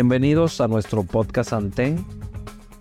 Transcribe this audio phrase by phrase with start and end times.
[0.00, 2.06] Bienvenidos a nuestro podcast Anten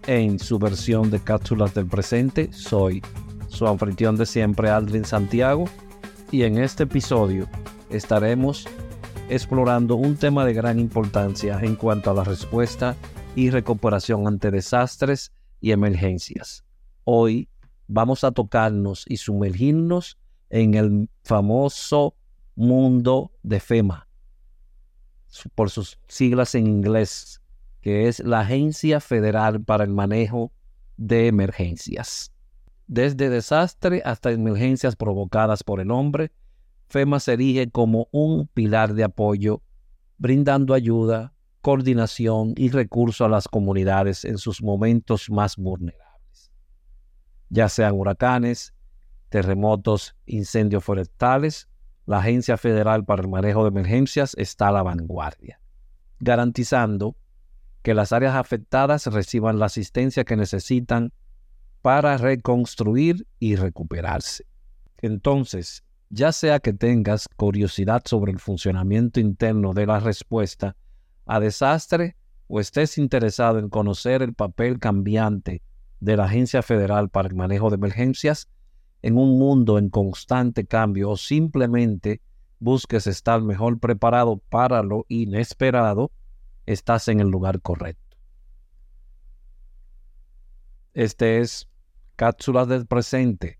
[0.05, 2.54] en su versión de cápsulas del presente.
[2.54, 3.01] Soy
[3.47, 5.65] su anfitrión de siempre, Aldrin Santiago,
[6.29, 7.50] y en este episodio
[7.89, 8.68] estaremos
[9.29, 12.96] explorando un tema de gran importancia en cuanto a la respuesta
[13.36, 16.65] y recuperación ante desastres y emergencias.
[17.04, 17.49] Hoy
[17.88, 20.19] vamos a tocarnos y sumergirnos
[20.52, 22.13] en el famoso
[22.54, 24.07] mundo de FEMA,
[25.55, 27.41] por sus siglas en inglés,
[27.81, 30.51] que es la Agencia Federal para el Manejo
[30.97, 32.31] de Emergencias.
[32.88, 36.31] Desde desastre hasta emergencias provocadas por el hombre,
[36.89, 39.61] FEMA se erige como un pilar de apoyo,
[40.17, 46.52] brindando ayuda, coordinación y recursos a las comunidades en sus momentos más vulnerables,
[47.49, 48.73] ya sean huracanes,
[49.30, 51.67] terremotos, incendios forestales
[52.08, 55.59] la Agencia Federal para el Manejo de Emergencias está a la vanguardia,
[56.19, 57.16] garantizando
[57.83, 61.11] que las áreas afectadas reciban la asistencia que necesitan
[61.81, 64.45] para reconstruir y recuperarse.
[64.99, 70.77] Entonces, ya sea que tengas curiosidad sobre el funcionamiento interno de la respuesta
[71.25, 72.16] a desastre
[72.47, 75.61] o estés interesado en conocer el papel cambiante
[75.99, 78.47] de la Agencia Federal para el Manejo de Emergencias,
[79.01, 82.21] en un mundo en constante cambio o simplemente
[82.59, 86.11] busques estar mejor preparado para lo inesperado,
[86.65, 88.17] estás en el lugar correcto.
[90.93, 91.67] Este es
[92.15, 93.59] Cápsulas del Presente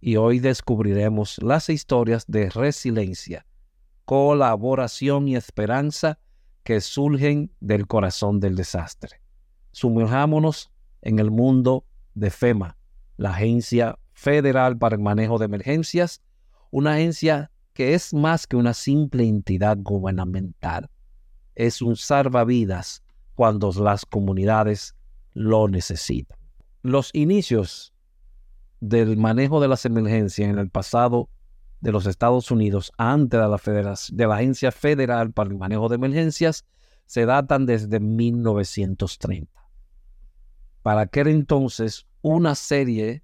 [0.00, 3.46] y hoy descubriremos las historias de resiliencia,
[4.04, 6.18] colaboración y esperanza
[6.64, 9.20] que surgen del corazón del desastre.
[9.70, 10.72] Sumerjámonos
[11.02, 12.76] en el mundo de FEMA,
[13.16, 16.22] la Agencia Federal para el Manejo de Emergencias,
[16.70, 20.88] una agencia que es más que una simple entidad gubernamental.
[21.54, 23.02] Es un salvavidas
[23.34, 24.94] cuando las comunidades
[25.34, 26.38] lo necesitan.
[26.82, 27.92] Los inicios
[28.80, 31.28] del manejo de las emergencias en el pasado
[31.80, 35.96] de los Estados Unidos antes de la, de la Agencia Federal para el Manejo de
[35.96, 36.64] Emergencias
[37.04, 39.52] se datan desde 1930.
[40.82, 43.22] Para aquel entonces, una serie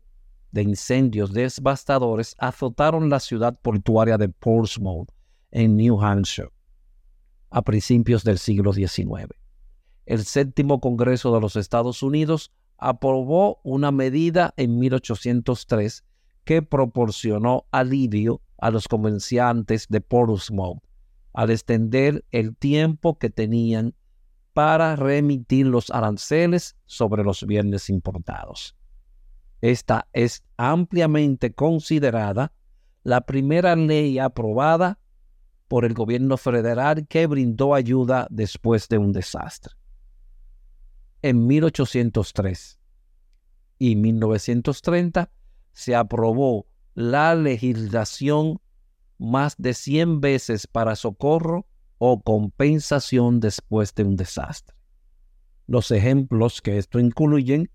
[0.52, 5.08] de incendios devastadores azotaron la ciudad portuaria de Portsmouth,
[5.50, 6.50] en New Hampshire,
[7.50, 9.28] a principios del siglo XIX.
[10.06, 16.04] El séptimo Congreso de los Estados Unidos aprobó una medida en 1803
[16.44, 20.82] que proporcionó alivio a los comerciantes de Portsmouth
[21.32, 23.94] al extender el tiempo que tenían
[24.52, 28.76] para remitir los aranceles sobre los bienes importados.
[29.62, 32.52] Esta es ampliamente considerada
[33.04, 34.98] la primera ley aprobada
[35.68, 39.72] por el gobierno federal que brindó ayuda después de un desastre.
[41.22, 42.80] En 1803
[43.78, 45.30] y 1930
[45.72, 48.60] se aprobó la legislación
[49.18, 51.66] más de 100 veces para socorro
[51.98, 54.76] o compensación después de un desastre.
[55.68, 57.70] Los ejemplos que esto incluyen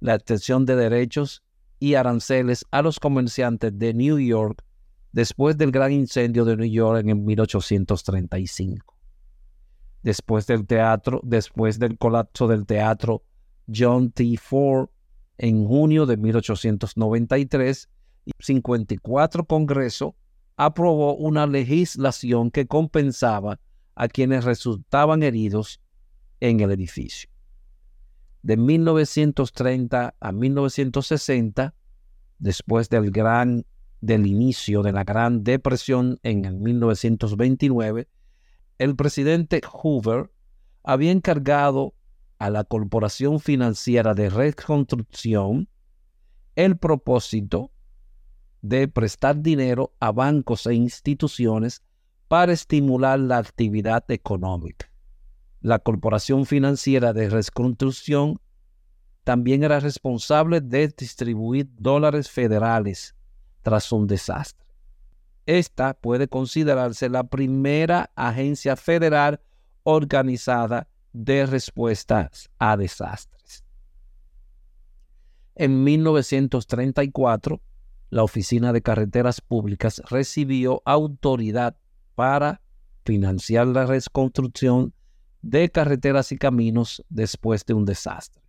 [0.00, 1.42] la extensión de derechos
[1.78, 4.64] y aranceles a los comerciantes de New York
[5.12, 8.94] después del gran incendio de New York en 1835.
[10.02, 13.24] Después del teatro, después del colapso del teatro
[13.72, 14.36] John T.
[14.36, 14.88] Ford
[15.38, 17.88] en junio de 1893,
[18.26, 20.16] el 54 Congreso
[20.56, 23.60] aprobó una legislación que compensaba
[23.94, 25.80] a quienes resultaban heridos
[26.40, 27.28] en el edificio
[28.42, 31.74] de 1930 a 1960,
[32.38, 33.64] después del gran
[34.00, 38.08] del inicio de la Gran Depresión en el 1929,
[38.78, 40.30] el presidente Hoover
[40.84, 41.94] había encargado
[42.38, 45.68] a la Corporación Financiera de Reconstrucción
[46.54, 47.72] el propósito
[48.62, 51.82] de prestar dinero a bancos e instituciones
[52.28, 54.90] para estimular la actividad económica.
[55.60, 58.40] La Corporación Financiera de Reconstrucción
[59.24, 63.14] también era responsable de distribuir dólares federales
[63.62, 64.66] tras un desastre.
[65.46, 69.40] Esta puede considerarse la primera agencia federal
[69.82, 73.64] organizada de respuestas a desastres.
[75.54, 77.60] En 1934,
[78.10, 81.76] la Oficina de Carreteras Públicas recibió autoridad
[82.14, 82.60] para
[83.04, 84.94] financiar la reconstrucción
[85.42, 88.42] de carreteras y caminos después de un desastre.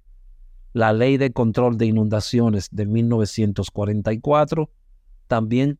[0.74, 4.69] La Ley de Control de Inundaciones de 1944
[5.27, 5.77] también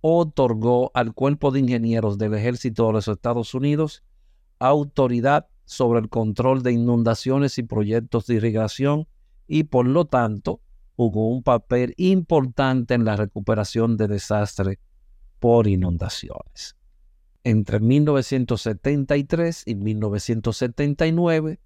[0.00, 4.02] otorgó al Cuerpo de Ingenieros del Ejército de los Estados Unidos
[4.58, 9.06] autoridad sobre el control de inundaciones y proyectos de irrigación
[9.46, 10.60] y por lo tanto
[10.96, 14.78] jugó un papel importante en la recuperación de desastres
[15.40, 16.76] por inundaciones.
[17.46, 21.60] Entre 1973 y 1979,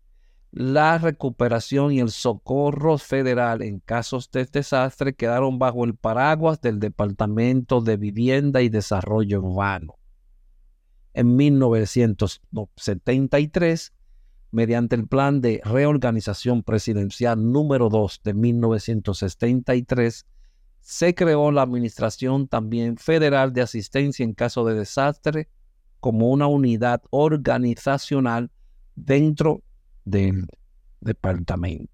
[0.50, 6.80] la recuperación y el socorro federal en casos de desastre quedaron bajo el paraguas del
[6.80, 10.00] Departamento de Vivienda y Desarrollo Urbano.
[11.14, 13.92] En 1973,
[14.50, 20.26] mediante el Plan de Reorganización Presidencial número 2 de 1973,
[20.80, 25.48] se creó la Administración también Federal de Asistencia en caso de desastre
[26.00, 28.50] como una unidad organizacional
[28.94, 29.62] dentro
[30.04, 30.46] del
[31.00, 31.92] departamento.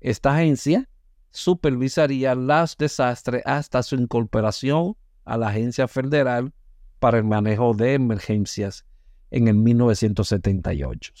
[0.00, 0.88] Esta agencia
[1.30, 6.52] supervisaría los desastres hasta su incorporación a la Agencia Federal
[6.98, 8.84] para el Manejo de Emergencias
[9.30, 11.12] en el 1978.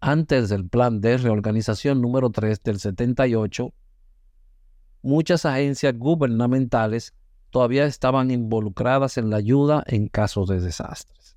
[0.00, 3.72] Antes del plan de reorganización número 3 del 78,
[5.02, 7.14] muchas agencias gubernamentales
[7.50, 11.36] todavía estaban involucradas en la ayuda en casos de desastres.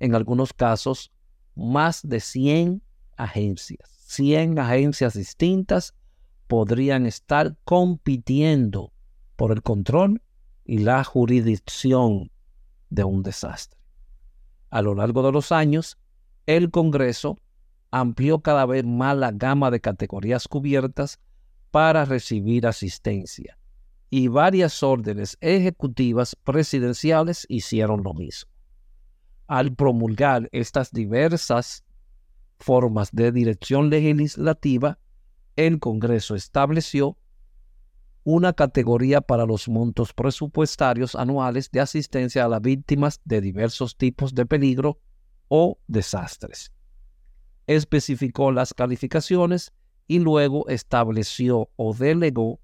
[0.00, 1.12] En algunos casos,
[1.54, 2.82] más de 100
[3.16, 5.94] agencias, 100 agencias distintas
[6.46, 8.92] podrían estar compitiendo
[9.36, 10.22] por el control
[10.64, 12.30] y la jurisdicción
[12.90, 13.80] de un desastre.
[14.70, 15.98] A lo largo de los años,
[16.46, 17.38] el Congreso
[17.90, 21.20] amplió cada vez más la gama de categorías cubiertas
[21.70, 23.56] para recibir asistencia
[24.14, 28.54] y varias órdenes ejecutivas presidenciales hicieron lo mismo
[29.46, 31.84] al promulgar estas diversas
[32.58, 34.98] formas de dirección legislativa,
[35.56, 37.18] el Congreso estableció
[38.24, 44.34] una categoría para los montos presupuestarios anuales de asistencia a las víctimas de diversos tipos
[44.34, 44.98] de peligro
[45.48, 46.72] o desastres.
[47.66, 49.72] Especificó las calificaciones
[50.06, 52.60] y luego estableció o delegó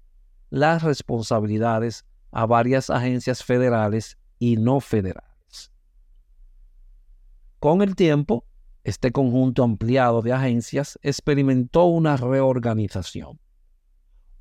[0.51, 5.71] las responsabilidades a varias agencias federales y no federales.
[7.59, 8.45] Con el tiempo,
[8.83, 13.39] este conjunto ampliado de agencias experimentó una reorganización.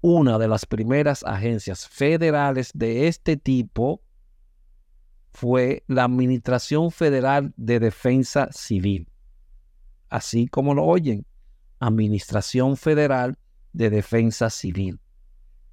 [0.01, 4.03] Una de las primeras agencias federales de este tipo
[5.33, 9.09] fue la Administración Federal de Defensa Civil.
[10.09, 11.27] Así como lo oyen,
[11.79, 13.39] Administración Federal
[13.73, 14.99] de Defensa Civil,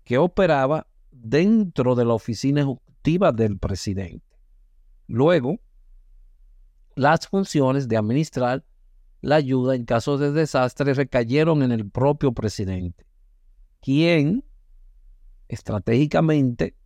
[0.08, 4.40] que operaba dentro de la oficina ejecutiva del presidente.
[5.06, 5.60] Luego,
[6.96, 8.64] las funciones de administrar
[9.20, 13.06] la ayuda en casos de desastre recayeron en el propio presidente,
[13.82, 14.46] quien
[15.50, 16.78] estratégicamente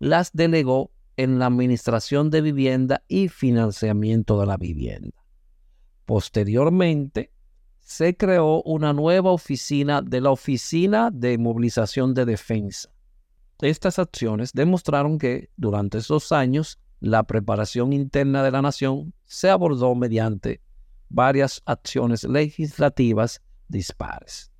[0.00, 5.24] las delegó en la administración de vivienda y financiamiento de la vivienda.
[6.06, 7.30] Posteriormente,
[7.86, 12.90] se creó una nueva oficina de la Oficina de Movilización de Defensa.
[13.60, 19.94] Estas acciones demostraron que durante esos años la preparación interna de la nación se abordó
[19.94, 20.60] mediante
[21.08, 24.50] varias acciones legislativas dispares,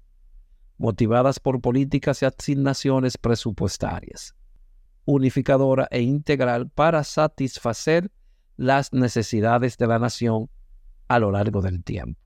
[0.79, 4.37] motivadas por políticas y asignaciones presupuestarias,
[5.05, 8.09] unificadora e integral para satisfacer
[8.57, 10.49] las necesidades de la nación
[11.09, 12.26] a lo largo del tiempo.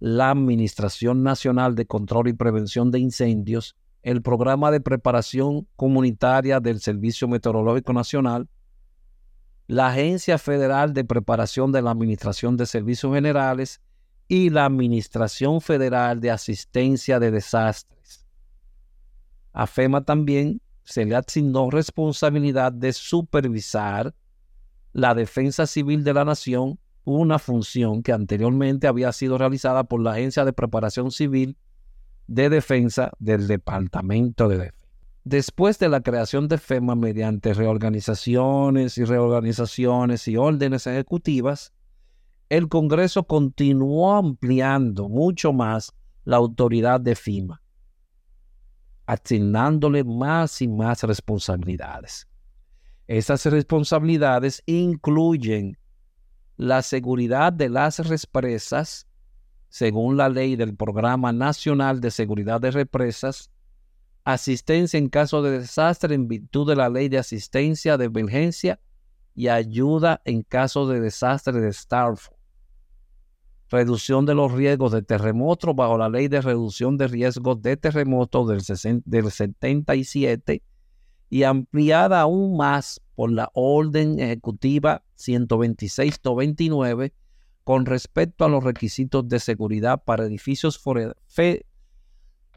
[0.00, 6.80] la Administración Nacional de Control y Prevención de Incendios el programa de preparación comunitaria del
[6.80, 8.48] Servicio Meteorológico Nacional,
[9.66, 13.80] la Agencia Federal de Preparación de la Administración de Servicios Generales
[14.28, 18.26] y la Administración Federal de Asistencia de Desastres.
[19.52, 24.14] A FEMA también se le asignó responsabilidad de supervisar
[24.92, 30.12] la defensa civil de la nación, una función que anteriormente había sido realizada por la
[30.12, 31.56] Agencia de Preparación Civil
[32.26, 34.83] de Defensa del Departamento de Defensa.
[35.24, 41.72] Después de la creación de FEMA mediante reorganizaciones y reorganizaciones y órdenes ejecutivas,
[42.50, 47.62] el Congreso continuó ampliando mucho más la autoridad de FEMA,
[49.06, 52.28] asignándole más y más responsabilidades.
[53.06, 55.78] Esas responsabilidades incluyen
[56.58, 59.06] la seguridad de las represas,
[59.70, 63.50] según la ley del Programa Nacional de Seguridad de Represas,
[64.24, 68.80] asistencia en caso de desastre en virtud de la ley de asistencia de emergencia
[69.34, 72.34] y ayuda en caso de desastre de Starfall.
[73.70, 78.48] Reducción de los riesgos de terremotos bajo la ley de reducción de riesgos de terremotos
[78.48, 80.62] del, del 77
[81.28, 87.12] y ampliada aún más por la Orden Ejecutiva 126-99
[87.64, 90.78] con respecto a los requisitos de seguridad para edificios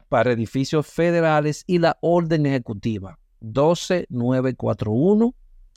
[0.08, 3.18] para edificios federales y la orden ejecutiva.
[3.40, 5.34] 12941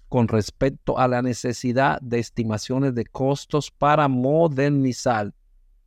[0.10, 5.34] con respecto a la necesidad de estimaciones de costos para modernizar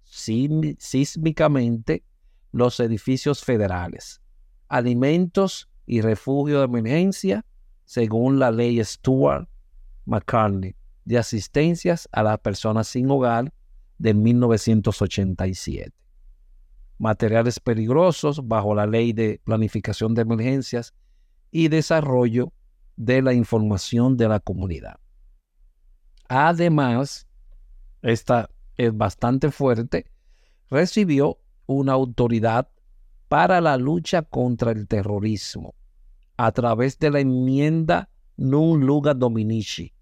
[0.04, 2.04] sísmicamente
[2.52, 4.22] los edificios federales,
[4.68, 7.44] alimentos y refugio de emergencia
[7.84, 9.46] según la ley Stuart
[10.06, 10.74] McCartney
[11.04, 13.52] de asistencias a las personas sin hogar
[13.98, 16.03] de 1987
[17.04, 20.94] materiales peligrosos bajo la ley de planificación de emergencias
[21.50, 22.50] y desarrollo
[22.96, 24.98] de la información de la comunidad.
[26.28, 27.26] Además,
[28.00, 30.06] esta es bastante fuerte,
[30.70, 32.68] recibió una autoridad
[33.28, 35.74] para la lucha contra el terrorismo
[36.38, 38.08] a través de la enmienda
[38.38, 39.92] Nun Luga Dominici,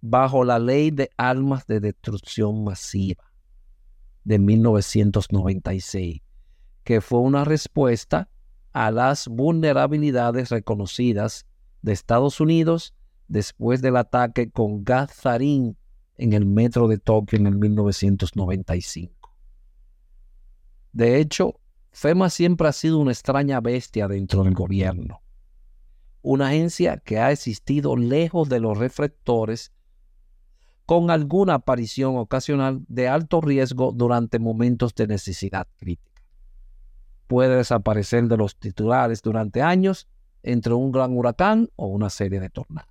[0.00, 3.31] bajo la ley de armas de destrucción masiva
[4.24, 6.20] de 1996,
[6.84, 8.28] que fue una respuesta
[8.72, 11.46] a las vulnerabilidades reconocidas
[11.82, 12.94] de Estados Unidos
[13.28, 15.76] después del ataque con Gazarín
[16.16, 19.34] en el metro de Tokio en el 1995.
[20.92, 21.58] De hecho,
[21.90, 25.22] FEMA siempre ha sido una extraña bestia dentro del gobierno,
[26.22, 29.72] una agencia que ha existido lejos de los reflectores
[30.86, 36.22] con alguna aparición ocasional de alto riesgo durante momentos de necesidad crítica.
[37.26, 40.08] Puede desaparecer de los titulares durante años
[40.42, 42.90] entre un gran huracán o una serie de tornados.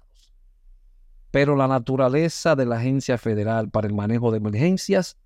[1.31, 5.17] Pero la naturaleza de la Agencia Federal para el Manejo de Emergencias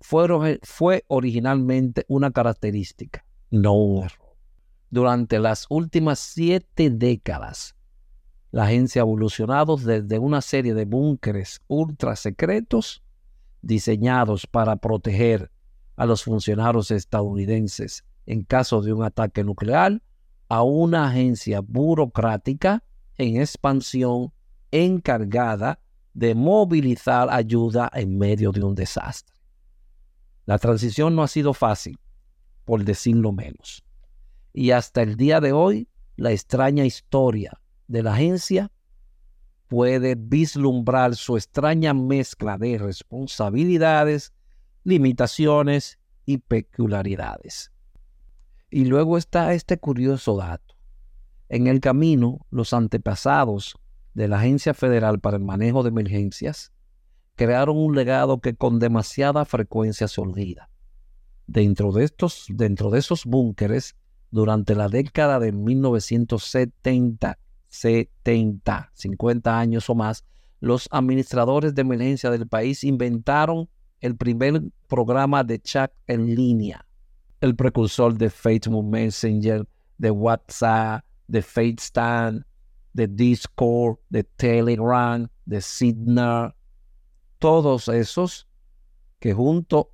[0.00, 4.36] fue, originalmente una característica, no un error.
[4.90, 7.76] Durante las últimas siete décadas,
[8.52, 13.02] la agencia ha evolucionado desde una serie de búnkeres ultra secretos
[13.62, 15.50] diseñados para proteger
[15.96, 20.02] a los funcionarios estadounidenses en caso de un ataque nuclear
[20.48, 22.84] a una agencia burocrática
[23.16, 24.32] en expansión
[24.70, 25.80] encargada
[26.12, 29.34] de movilizar ayuda en medio de un desastre.
[30.44, 31.98] La transición no ha sido fácil,
[32.66, 33.82] por decirlo menos.
[34.52, 37.61] Y hasta el día de hoy, la extraña historia
[37.92, 38.72] de la agencia
[39.68, 44.32] puede vislumbrar su extraña mezcla de responsabilidades,
[44.82, 47.70] limitaciones y peculiaridades.
[48.70, 50.74] Y luego está este curioso dato.
[51.50, 53.76] En el camino, los antepasados
[54.14, 56.72] de la Agencia Federal para el Manejo de Emergencias
[57.34, 60.70] crearon un legado que con demasiada frecuencia se olvida.
[61.46, 63.96] Dentro de, estos, dentro de esos búnkeres,
[64.30, 67.38] durante la década de 1970
[67.72, 70.24] 70, 50 años o más,
[70.60, 73.68] los administradores de emergencia del país inventaron
[74.00, 76.86] el primer programa de chat en línea,
[77.40, 82.42] el precursor de Facebook Messenger, de WhatsApp, de FaceTime,
[82.92, 86.54] de Discord, de Telegram, de Signal,
[87.38, 88.46] todos esos
[89.18, 89.86] que juntos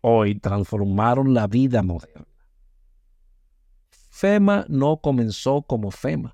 [0.00, 2.26] hoy transformaron la vida moderna.
[4.10, 6.33] FEMA no comenzó como FEMA.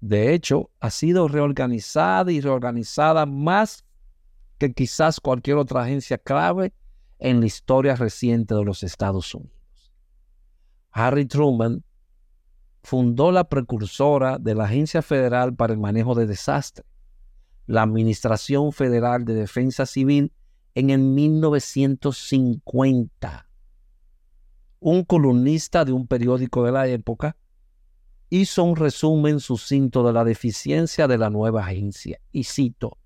[0.00, 3.84] De hecho, ha sido reorganizada y reorganizada más
[4.58, 6.72] que quizás cualquier otra agencia clave
[7.18, 9.92] en la historia reciente de los Estados Unidos.
[10.90, 11.84] Harry Truman
[12.82, 16.86] fundó la precursora de la Agencia Federal para el Manejo de Desastres,
[17.66, 20.32] la Administración Federal de Defensa Civil,
[20.74, 23.46] en el 1950.
[24.80, 27.36] Un columnista de un periódico de la época
[28.30, 32.96] hizo un resumen sucinto de la deficiencia de la nueva agencia y cito,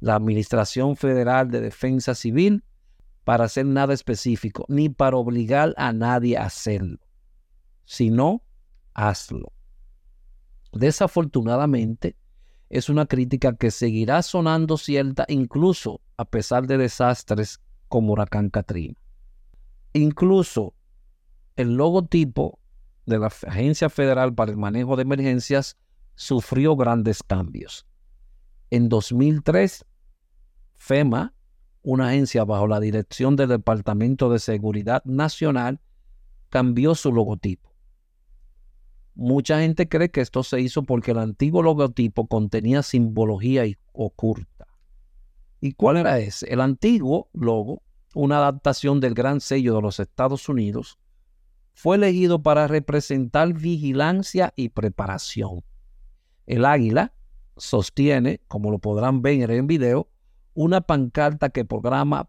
[0.00, 2.64] la Administración Federal de Defensa Civil
[3.24, 6.98] para hacer nada específico, ni para obligar a nadie a hacerlo.
[7.84, 8.42] sino
[8.94, 9.52] hazlo.
[10.72, 12.16] Desafortunadamente,
[12.68, 18.94] es una crítica que seguirá sonando cierta incluso a pesar de desastres como Huracán Katrina.
[19.92, 20.74] Incluso
[21.56, 22.60] el logotipo
[23.06, 25.76] de la Agencia Federal para el Manejo de Emergencias
[26.14, 27.86] sufrió grandes cambios.
[28.70, 29.84] En 2003,
[30.74, 31.34] FEMA,
[31.82, 35.80] una agencia bajo la dirección del Departamento de Seguridad Nacional,
[36.50, 37.70] cambió su logotipo.
[39.14, 44.66] Mucha gente cree que esto se hizo porque el antiguo logotipo contenía simbología oculta.
[45.60, 46.46] ¿Y cuál era ese?
[46.52, 47.82] El antiguo logo,
[48.14, 50.98] una adaptación del gran sello de los Estados Unidos,
[51.80, 55.64] fue elegido para representar vigilancia y preparación.
[56.44, 57.14] El águila
[57.56, 60.06] sostiene, como lo podrán ver en video,
[60.52, 62.28] una pancarta que programa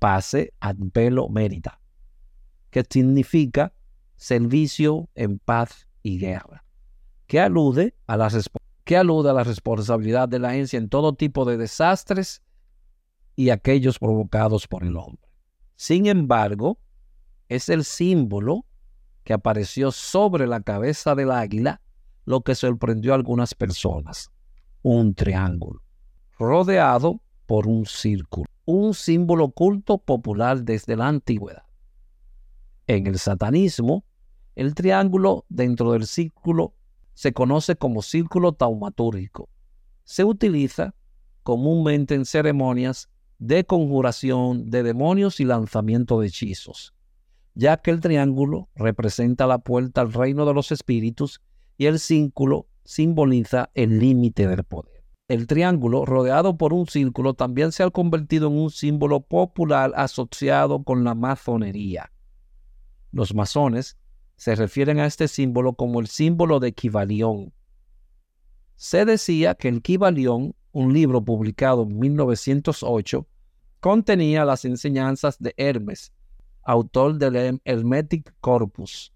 [0.00, 1.80] Pase ad Velo Mérida,
[2.70, 3.72] que significa
[4.16, 6.64] servicio en paz y guerra,
[7.28, 8.28] que alude a la,
[8.82, 12.42] que alude a la responsabilidad de la agencia en todo tipo de desastres
[13.36, 15.30] y aquellos provocados por el hombre.
[15.76, 16.80] Sin embargo,
[17.48, 18.64] es el símbolo
[19.28, 21.82] que apareció sobre la cabeza del águila
[22.24, 24.30] lo que sorprendió a algunas personas.
[24.80, 25.82] Un triángulo,
[26.38, 31.64] rodeado por un círculo, un símbolo culto popular desde la antigüedad.
[32.86, 34.02] En el satanismo,
[34.54, 36.72] el triángulo dentro del círculo
[37.12, 39.50] se conoce como círculo taumatúrgico.
[40.04, 40.94] Se utiliza
[41.42, 46.94] comúnmente en ceremonias de conjuración de demonios y lanzamiento de hechizos,
[47.58, 51.40] ya que el triángulo representa la puerta al reino de los espíritus
[51.76, 55.02] y el círculo simboliza el límite del poder.
[55.26, 60.84] El triángulo, rodeado por un círculo, también se ha convertido en un símbolo popular asociado
[60.84, 62.12] con la masonería.
[63.10, 63.98] Los masones
[64.36, 67.52] se refieren a este símbolo como el símbolo de Kibalión.
[68.76, 73.26] Se decía que el Kibalión, un libro publicado en 1908,
[73.80, 76.12] contenía las enseñanzas de Hermes,
[76.68, 79.14] autor del Hermetic Corpus,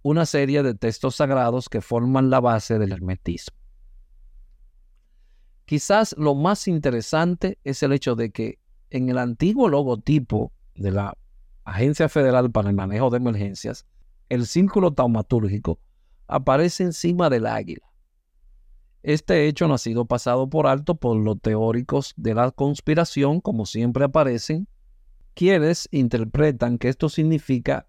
[0.00, 3.54] una serie de textos sagrados que forman la base del hermetismo.
[5.66, 8.58] Quizás lo más interesante es el hecho de que
[8.88, 11.18] en el antiguo logotipo de la
[11.64, 13.84] Agencia Federal para el Manejo de Emergencias
[14.30, 15.78] el círculo taumatúrgico
[16.28, 17.92] aparece encima del águila.
[19.02, 23.66] Este hecho no ha sido pasado por alto por los teóricos de la conspiración, como
[23.66, 24.66] siempre aparecen,
[25.38, 27.86] quienes interpretan que esto significa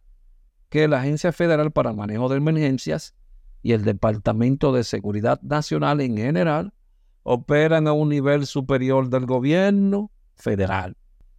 [0.70, 3.16] que la Agencia Federal para Manejo de Emergencias
[3.64, 6.76] y el Departamento de Seguridad Nacional en general
[7.24, 10.96] operan a un nivel superior del gobierno federal.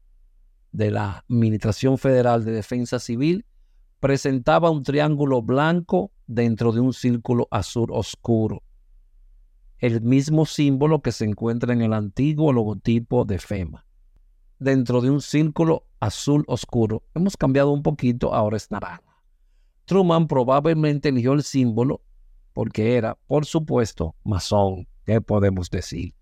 [0.72, 3.48] de la Administración Federal de Defensa Civil
[4.00, 8.62] presentaba un triángulo blanco dentro de un círculo azul oscuro
[9.84, 13.86] el mismo símbolo que se encuentra en el antiguo logotipo de FEMA.
[14.58, 19.13] Dentro de un círculo azul oscuro, hemos cambiado un poquito, ahora es naranja.
[19.86, 22.02] Truman probablemente eligió el símbolo
[22.54, 24.88] porque era, por supuesto, masón.
[25.06, 26.14] ¿Qué podemos decir?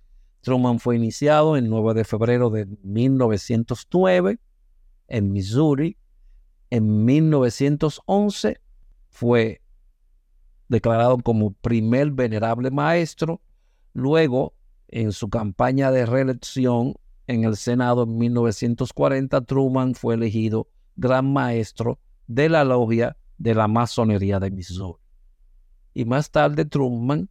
[0.41, 4.39] Truman fue iniciado el 9 de febrero de 1909
[5.07, 5.97] en Missouri.
[6.71, 8.59] En 1911
[9.09, 9.61] fue
[10.67, 13.41] declarado como primer venerable maestro.
[13.93, 14.53] Luego,
[14.87, 16.95] en su campaña de reelección
[17.27, 23.67] en el Senado en 1940, Truman fue elegido gran maestro de la logia de la
[23.67, 25.01] masonería de Missouri.
[25.93, 27.27] Y más tarde Truman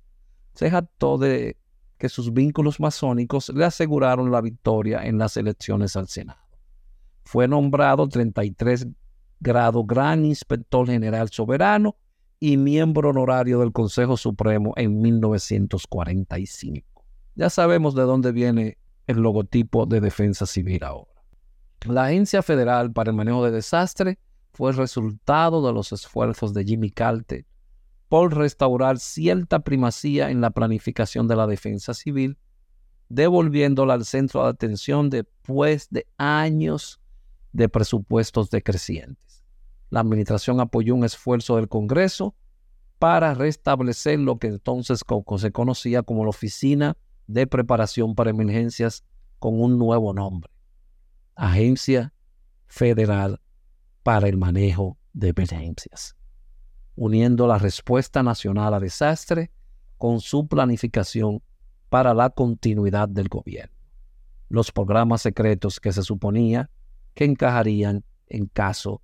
[0.54, 1.56] se jactó de
[1.98, 6.40] que sus vínculos masónicos le aseguraron la victoria en las elecciones al Senado.
[7.24, 8.88] Fue nombrado 33
[9.38, 11.96] grado gran inspector general soberano
[12.40, 17.04] y miembro honorario del Consejo Supremo en 1945.
[17.36, 21.22] Ya sabemos de dónde viene el logotipo de defensa civil ahora.
[21.86, 24.18] La Agencia Federal para el Manejo de Desastre
[24.60, 27.46] fue resultado de los esfuerzos de Jimmy Carter
[28.10, 32.36] por restaurar cierta primacía en la planificación de la defensa civil,
[33.08, 37.00] devolviéndola al centro de atención después de años
[37.54, 39.42] de presupuestos decrecientes.
[39.88, 42.34] La administración apoyó un esfuerzo del Congreso
[42.98, 45.00] para restablecer lo que entonces
[45.38, 49.04] se conocía como la Oficina de Preparación para Emergencias
[49.38, 50.52] con un nuevo nombre,
[51.34, 52.12] Agencia
[52.66, 53.40] Federal
[54.02, 56.16] para el Manejo de Emergencias
[57.00, 59.50] uniendo la respuesta nacional a desastre
[59.96, 61.42] con su planificación
[61.88, 63.74] para la continuidad del gobierno.
[64.50, 66.68] Los programas secretos que se suponía
[67.14, 69.00] que encajarían en caso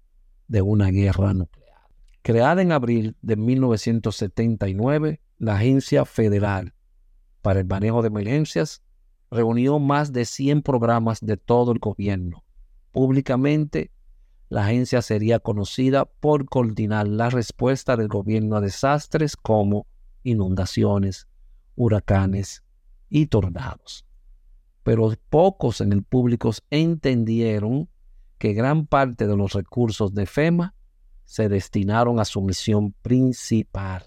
[0.47, 1.81] de una guerra nuclear.
[2.21, 6.75] Creada en abril de 1979, la Agencia Federal
[7.41, 8.83] para el Manejo de Emergencias
[9.31, 12.45] reunió más de 100 programas de todo el gobierno,
[12.93, 13.91] públicamente
[14.49, 19.87] la agencia sería conocida por coordinar la respuesta del gobierno a desastres como
[20.23, 21.27] inundaciones,
[21.75, 22.63] huracanes
[23.09, 24.07] y tornados.
[24.85, 27.89] Pero pocos en el público entendieron
[28.39, 30.75] que gran parte de los recursos de FEMA
[31.25, 34.05] se destinaron a su misión principal,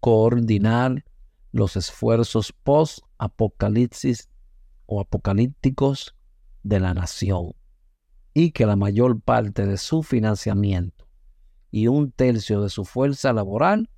[0.00, 1.04] coordinar
[1.52, 4.28] los esfuerzos post-apocalipsis
[4.86, 6.16] o apocalípticos
[6.64, 7.52] de la nación
[8.34, 11.06] y que la mayor parte de su financiamiento
[11.70, 13.90] y un tercio de su fuerza laboral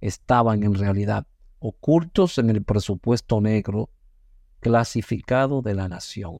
[0.00, 1.26] estaban en realidad
[1.58, 3.90] ocultos en el presupuesto negro
[4.60, 6.38] clasificado de la nación.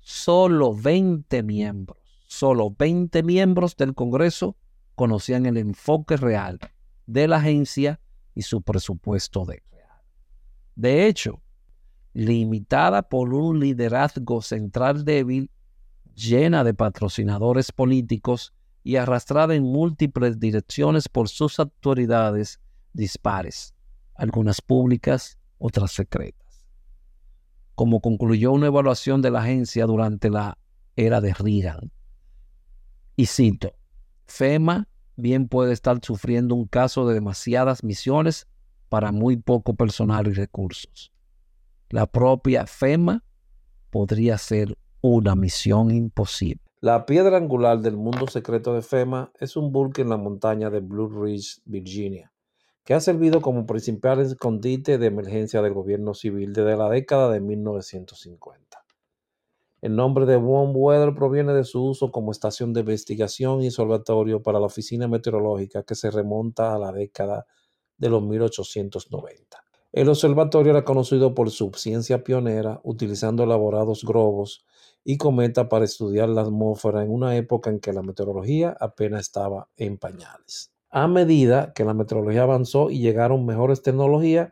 [0.00, 1.98] Solo 20 miembros,
[2.28, 4.56] solo 20 miembros del Congreso
[4.94, 6.58] conocían el enfoque real
[7.06, 8.00] de la agencia
[8.34, 10.02] y su presupuesto de real.
[10.74, 11.42] De hecho,
[12.12, 15.50] limitada por un liderazgo central débil
[16.16, 18.52] llena de patrocinadores políticos
[18.82, 22.60] y arrastrada en múltiples direcciones por sus autoridades
[22.92, 23.74] dispares,
[24.14, 26.66] algunas públicas, otras secretas.
[27.74, 30.58] Como concluyó una evaluación de la agencia durante la
[30.96, 31.92] era de Reagan,
[33.16, 33.74] y cito,
[34.26, 38.46] FEMA bien puede estar sufriendo un caso de demasiadas misiones
[38.88, 41.12] para muy poco personal y recursos.
[41.90, 43.24] La propia FEMA
[43.90, 46.62] podría ser una misión imposible.
[46.80, 50.80] La piedra angular del mundo secreto de FEMA es un buque en la montaña de
[50.80, 52.32] Blue Ridge, Virginia,
[52.84, 57.40] que ha servido como principal escondite de emergencia del gobierno civil desde la década de
[57.40, 58.84] 1950.
[59.80, 64.42] El nombre de Warm Weather proviene de su uso como estación de investigación y observatorio
[64.42, 67.46] para la oficina meteorológica que se remonta a la década
[67.98, 69.64] de los 1890.
[69.92, 74.66] El observatorio era conocido por su ciencia pionera, utilizando elaborados globos
[75.08, 79.68] y cometa para estudiar la atmósfera en una época en que la meteorología apenas estaba
[79.76, 80.72] en pañales.
[80.90, 84.50] A medida que la meteorología avanzó y llegaron mejores tecnologías,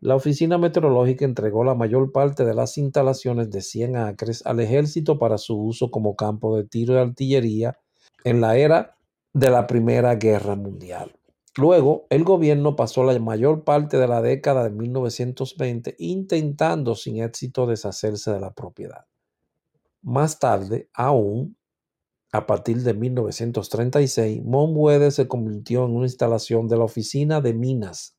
[0.00, 5.18] la Oficina Meteorológica entregó la mayor parte de las instalaciones de 100 acres al ejército
[5.18, 7.78] para su uso como campo de tiro de artillería
[8.24, 8.96] en la era
[9.34, 11.12] de la Primera Guerra Mundial.
[11.54, 17.66] Luego, el gobierno pasó la mayor parte de la década de 1920 intentando sin éxito
[17.66, 19.04] deshacerse de la propiedad.
[20.02, 21.56] Más tarde, aún,
[22.32, 28.16] a partir de 1936, Mount se convirtió en una instalación de la Oficina de Minas,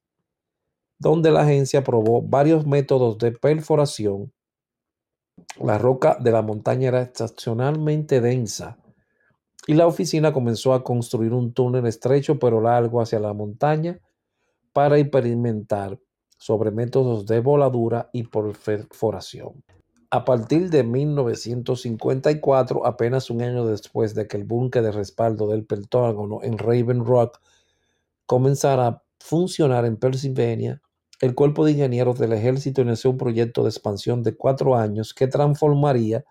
[0.98, 4.32] donde la agencia probó varios métodos de perforación.
[5.60, 8.78] La roca de la montaña era excepcionalmente densa
[9.68, 14.00] y la oficina comenzó a construir un túnel estrecho pero largo hacia la montaña
[14.74, 16.00] para experimentar
[16.38, 19.64] sobre métodos de voladura y perforación.
[20.14, 25.66] A partir de 1954, apenas un año después de que el búnker de respaldo del
[25.66, 27.40] Pentágono en Raven Rock
[28.28, 30.84] comenzara a funcionar en Pennsylvania,
[31.20, 35.26] el Cuerpo de Ingenieros del Ejército inició un proyecto de expansión de cuatro años que
[35.26, 36.24] transformaría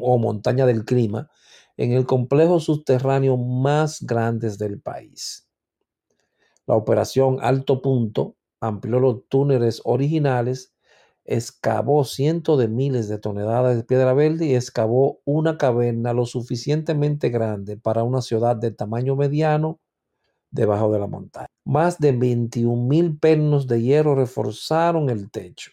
[0.00, 1.28] o montaña del clima
[1.76, 5.46] en el complejo subterráneo más grande del país.
[6.64, 10.72] La operación Alto Punto amplió los túneles originales,
[11.26, 17.30] excavó cientos de miles de toneladas de piedra verde y excavó una caverna lo suficientemente
[17.30, 19.80] grande para una ciudad de tamaño mediano
[20.50, 21.46] debajo de la montaña.
[21.64, 25.72] Más de 21 mil pernos de hierro reforzaron el techo.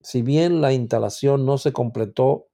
[0.00, 2.46] Si bien la instalación no se completó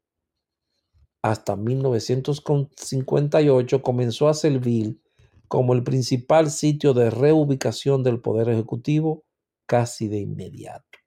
[1.22, 5.00] hasta 1958, comenzó a servir
[5.48, 9.22] como el principal sitio de reubicación del Poder Ejecutivo
[9.66, 11.03] casi de inmediato.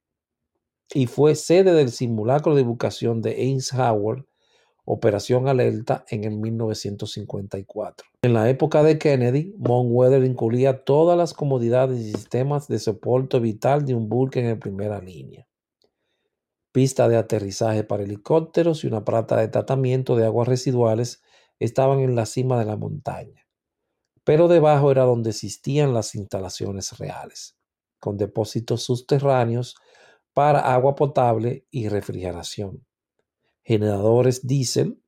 [0.93, 4.25] Y fue sede del simulacro de ubicación de Eisenhower,
[4.85, 8.07] Operación Alerta, en el 1954.
[8.21, 13.39] En la época de Kennedy, Mount Weather incluía todas las comodidades y sistemas de soporte
[13.39, 15.47] vital de un buque en primera línea
[16.77, 21.23] pista de aterrizaje para helicópteros y una planta de tratamiento de aguas residuales
[21.57, 23.47] estaban en la cima de la montaña.
[24.23, 27.57] Pero debajo era donde existían las instalaciones reales,
[27.99, 29.75] con depósitos subterráneos
[30.37, 32.85] para agua potable y refrigeración,
[33.63, 35.01] generadores diésel,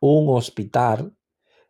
[0.00, 1.14] un hospital,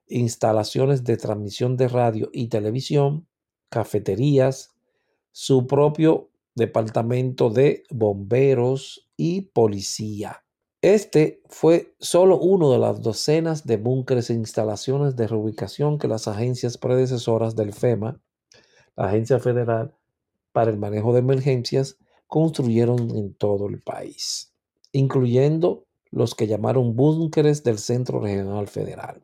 [0.07, 3.27] instalaciones de transmisión de radio y televisión,
[3.68, 4.77] cafeterías,
[5.33, 10.44] su propio departamento de bomberos y policía.
[10.81, 16.29] Este fue solo uno de las docenas de búnkeres e instalaciones de reubicación que las
[16.29, 18.23] agencias predecesoras del FEMA,
[18.94, 19.96] la Agencia Federal
[20.53, 21.99] para el Manejo de Emergencias,
[22.31, 24.55] construyeron en todo el país,
[24.93, 29.21] incluyendo los que llamaron búnkeres del Centro Regional Federal.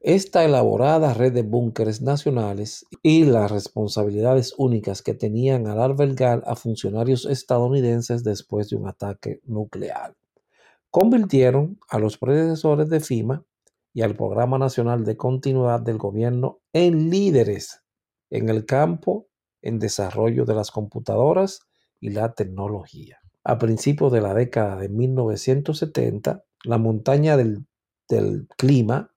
[0.00, 6.56] Esta elaborada red de búnkeres nacionales y las responsabilidades únicas que tenían al albergar a
[6.56, 10.16] funcionarios estadounidenses después de un ataque nuclear
[10.96, 13.44] convirtieron a los predecesores de FIMA
[13.92, 17.82] y al Programa Nacional de Continuidad del Gobierno en líderes
[18.30, 19.28] en el campo
[19.60, 21.65] en desarrollo de las computadoras
[22.00, 23.18] y la tecnología.
[23.44, 27.64] A principios de la década de 1970, la montaña del,
[28.08, 29.12] del clima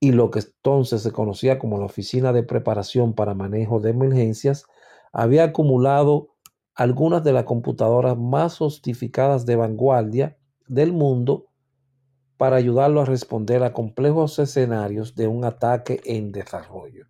[0.00, 4.66] y lo que entonces se conocía como la Oficina de Preparación para Manejo de Emergencias
[5.12, 6.28] había acumulado
[6.74, 10.36] algunas de las computadoras más sofisticadas de vanguardia
[10.66, 11.46] del mundo
[12.36, 17.06] para ayudarlo a responder a complejos escenarios de un ataque en desarrollo.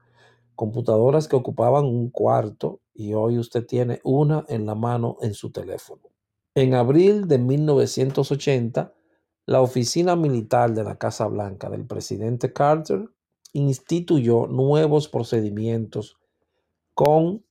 [0.54, 5.50] Computadoras que ocupaban un cuarto y hoy usted tiene una en la mano en su
[5.50, 6.02] teléfono.
[6.54, 8.94] En abril de 1980,
[9.46, 13.10] la oficina militar de la Casa Blanca del presidente Carter
[13.52, 16.18] instituyó nuevos procedimientos
[16.94, 17.44] con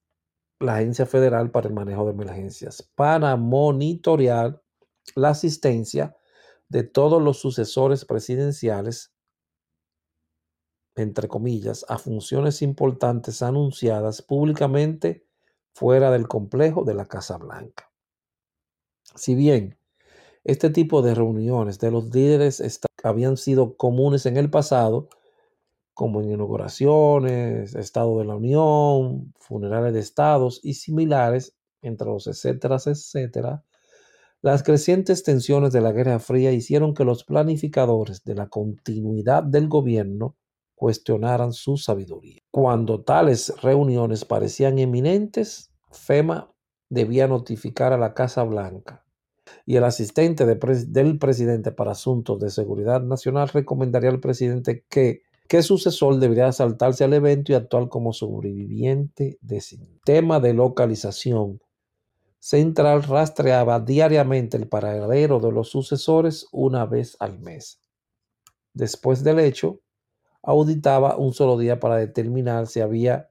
[0.60, 4.62] la Agencia Federal para el Manejo de Emergencias para monitorear
[5.16, 6.16] la asistencia
[6.70, 9.14] de todos los sucesores presidenciales,
[10.96, 15.23] entre comillas, a funciones importantes anunciadas públicamente
[15.74, 17.92] fuera del complejo de la Casa Blanca.
[19.16, 19.78] Si bien
[20.44, 22.62] este tipo de reuniones de los líderes
[23.04, 25.10] habían sido comunes en el pasado,
[25.94, 32.78] como en inauguraciones, Estado de la Unión, funerales de estados y similares, entre los etcétera,
[32.84, 33.64] etcétera.
[34.42, 39.70] Las crecientes tensiones de la Guerra Fría hicieron que los planificadores de la continuidad del
[39.70, 40.36] gobierno
[40.84, 42.42] cuestionaran su sabiduría.
[42.52, 46.54] Cuando tales reuniones parecían eminentes, FEMA
[46.90, 49.06] debía notificar a la Casa Blanca
[49.66, 55.64] y el asistente del presidente para asuntos de seguridad nacional recomendaría al presidente que, que
[55.64, 59.64] sucesor debería saltarse al evento y actuar como sobreviviente de
[60.04, 61.62] tema de localización.
[62.40, 67.80] Central rastreaba diariamente el paradero de los sucesores una vez al mes.
[68.74, 69.80] Después del hecho,
[70.44, 73.30] auditaba un solo día para determinar si había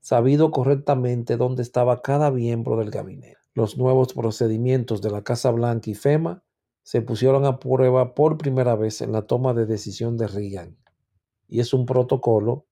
[0.00, 3.38] sabido correctamente dónde estaba cada miembro del gabinete.
[3.54, 6.42] Los nuevos procedimientos de la Casa Blanca y FEMA
[6.82, 10.76] se pusieron a prueba por primera vez en la toma de decisión de Reagan
[11.48, 12.66] y es un protocolo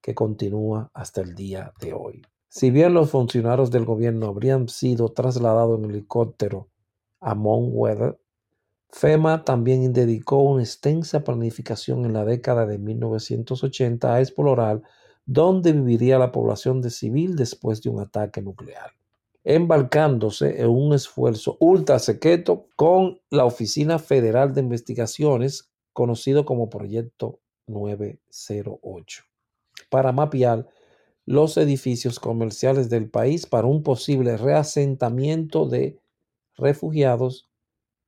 [0.00, 2.22] que continúa hasta el día de hoy.
[2.48, 6.68] Si bien los funcionarios del gobierno habrían sido trasladados en helicóptero
[7.20, 8.20] a Mount Weather,
[8.90, 14.82] FEMA también dedicó una extensa planificación en la década de 1980 a explorar
[15.26, 18.92] dónde viviría la población de civil después de un ataque nuclear.
[19.46, 27.40] embarcándose en un esfuerzo ultra secreto con la Oficina Federal de Investigaciones, conocido como Proyecto
[27.66, 29.24] 908,
[29.90, 30.66] para mapear
[31.26, 35.98] los edificios comerciales del país para un posible reasentamiento de
[36.56, 37.48] refugiados,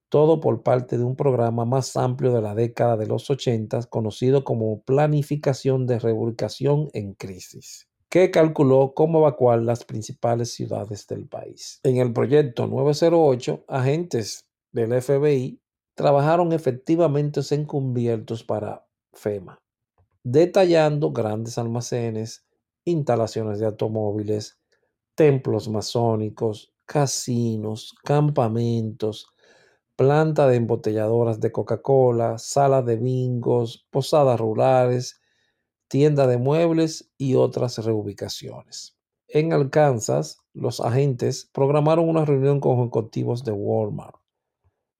[0.09, 4.45] todo por parte de un programa más amplio de la década de los 80 conocido
[4.45, 11.81] como Planificación de Reubicación en Crisis que calculó cómo evacuar las principales ciudades del país.
[11.83, 15.61] En el proyecto 908, agentes del FBI
[15.95, 19.59] trabajaron efectivamente encubiertos para FEMA,
[20.23, 22.47] detallando grandes almacenes,
[22.85, 24.59] instalaciones de automóviles,
[25.15, 29.27] templos masónicos, casinos, campamentos,
[29.97, 35.21] planta de embotelladoras de Coca-Cola, salas de bingos, posadas rurales,
[35.89, 38.97] tienda de muebles y otras reubicaciones.
[39.29, 44.17] En Arkansas, los agentes programaron una reunión con ejecutivos de Walmart.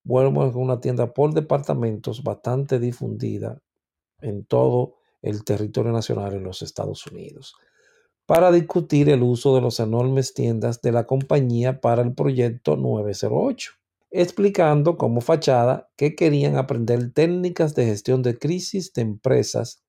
[0.05, 3.61] Walmart es una tienda por departamentos bastante difundida
[4.21, 7.55] en todo el territorio nacional en los Estados Unidos
[8.27, 13.73] para discutir el uso de las enormes tiendas de la compañía para el proyecto 908,
[14.11, 19.83] explicando como fachada que querían aprender técnicas de gestión de crisis de empresas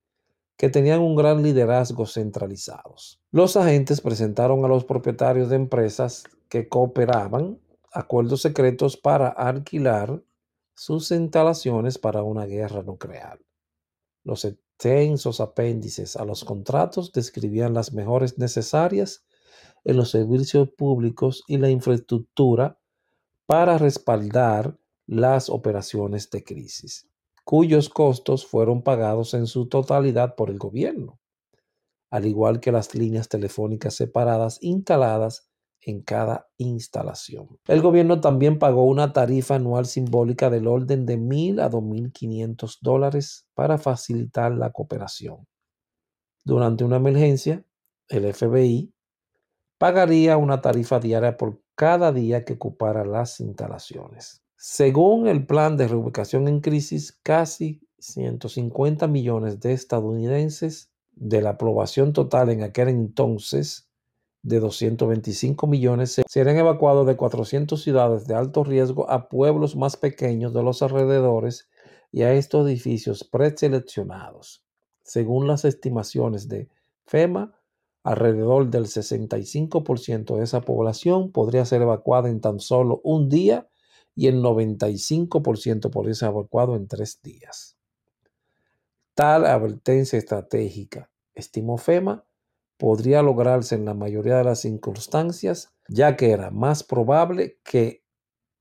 [0.58, 3.22] que tenían un gran liderazgo centralizados.
[3.32, 7.60] Los agentes presentaron a los propietarios de empresas que cooperaban
[7.92, 10.22] acuerdos secretos para alquilar
[10.76, 13.40] sus instalaciones para una guerra nuclear.
[14.24, 19.26] Los extensos apéndices a los contratos describían las mejores necesarias
[19.84, 22.80] en los servicios públicos y la infraestructura
[23.48, 27.08] para respaldar las operaciones de crisis
[27.48, 31.18] cuyos costos fueron pagados en su totalidad por el gobierno,
[32.12, 37.58] al igual que las líneas telefónicas separadas instaladas en cada instalación.
[37.70, 43.48] El gobierno también pagó una tarifa anual simbólica del orden de mil a 2.500 dólares
[43.54, 45.48] para facilitar la cooperación.
[46.44, 47.64] Durante una emergencia,
[48.10, 48.94] el FBI
[49.78, 54.42] pagaría una tarifa diaria por cada día que ocupara las instalaciones.
[54.56, 62.14] Según el plan de reubicación en crisis, casi 150 millones de estadounidenses de la aprobación
[62.14, 63.88] total en aquel entonces
[64.44, 70.54] de 225 millones serán evacuados de 400 ciudades de alto riesgo a pueblos más pequeños
[70.54, 71.68] de los alrededores
[72.12, 74.64] y a estos edificios preseleccionados.
[75.04, 76.70] Según las estimaciones de
[77.06, 77.57] FEMA,
[78.08, 83.68] alrededor del 65% de esa población podría ser evacuada en tan solo un día
[84.16, 87.78] y el 95% por ese evacuado en tres días.
[89.14, 92.26] Tal advertencia estratégica, estimó FEMA,
[92.78, 98.06] podría lograrse en la mayoría de las circunstancias, ya que era más probable que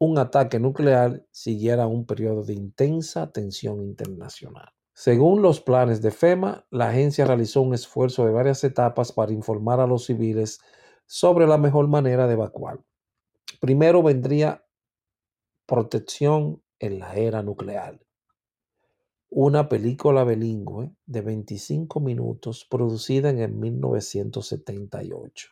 [0.00, 4.75] un ataque nuclear siguiera un periodo de intensa tensión internacional.
[4.98, 9.78] Según los planes de FEMA, la agencia realizó un esfuerzo de varias etapas para informar
[9.78, 10.58] a los civiles
[11.04, 12.80] sobre la mejor manera de evacuar.
[13.60, 14.64] Primero vendría
[15.66, 18.00] Protección en la era nuclear.
[19.28, 25.50] Una película bilingüe de 25 minutos producida en el 1978,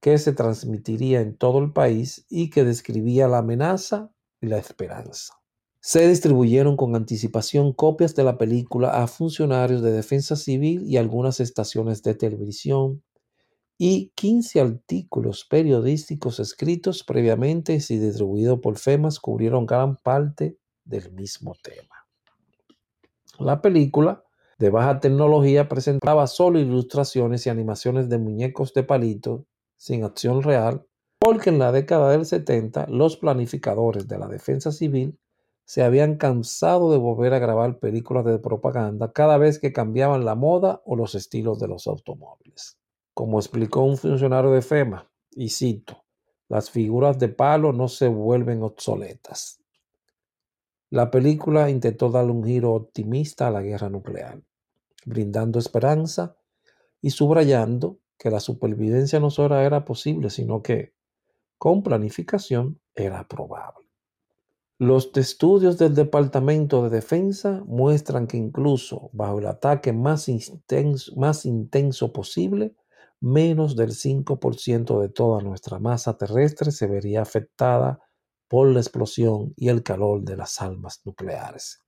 [0.00, 5.34] que se transmitiría en todo el país y que describía la amenaza y la esperanza.
[5.86, 11.38] Se distribuyeron con anticipación copias de la película a funcionarios de defensa civil y algunas
[11.38, 13.04] estaciones de televisión,
[13.78, 21.54] y 15 artículos periodísticos escritos previamente y distribuidos por FEMAS cubrieron gran parte del mismo
[21.62, 21.94] tema.
[23.38, 24.24] La película,
[24.58, 29.46] de baja tecnología, presentaba solo ilustraciones y animaciones de muñecos de palito
[29.76, 30.84] sin acción real,
[31.20, 35.16] porque en la década del 70 los planificadores de la defensa civil
[35.66, 40.36] se habían cansado de volver a grabar películas de propaganda cada vez que cambiaban la
[40.36, 42.78] moda o los estilos de los automóviles.
[43.12, 46.04] Como explicó un funcionario de FEMA, y cito,
[46.48, 49.60] las figuras de palo no se vuelven obsoletas.
[50.88, 54.40] La película intentó darle un giro optimista a la guerra nuclear,
[55.04, 56.36] brindando esperanza
[57.02, 60.94] y subrayando que la supervivencia no solo era posible, sino que,
[61.58, 63.85] con planificación, era probable.
[64.78, 72.76] Los estudios del Departamento de Defensa muestran que incluso bajo el ataque más intenso, posible,
[73.18, 78.00] menos del 5% de toda nuestra masa terrestre se vería afectada
[78.48, 81.82] por la explosión y el calor de las almas nucleares,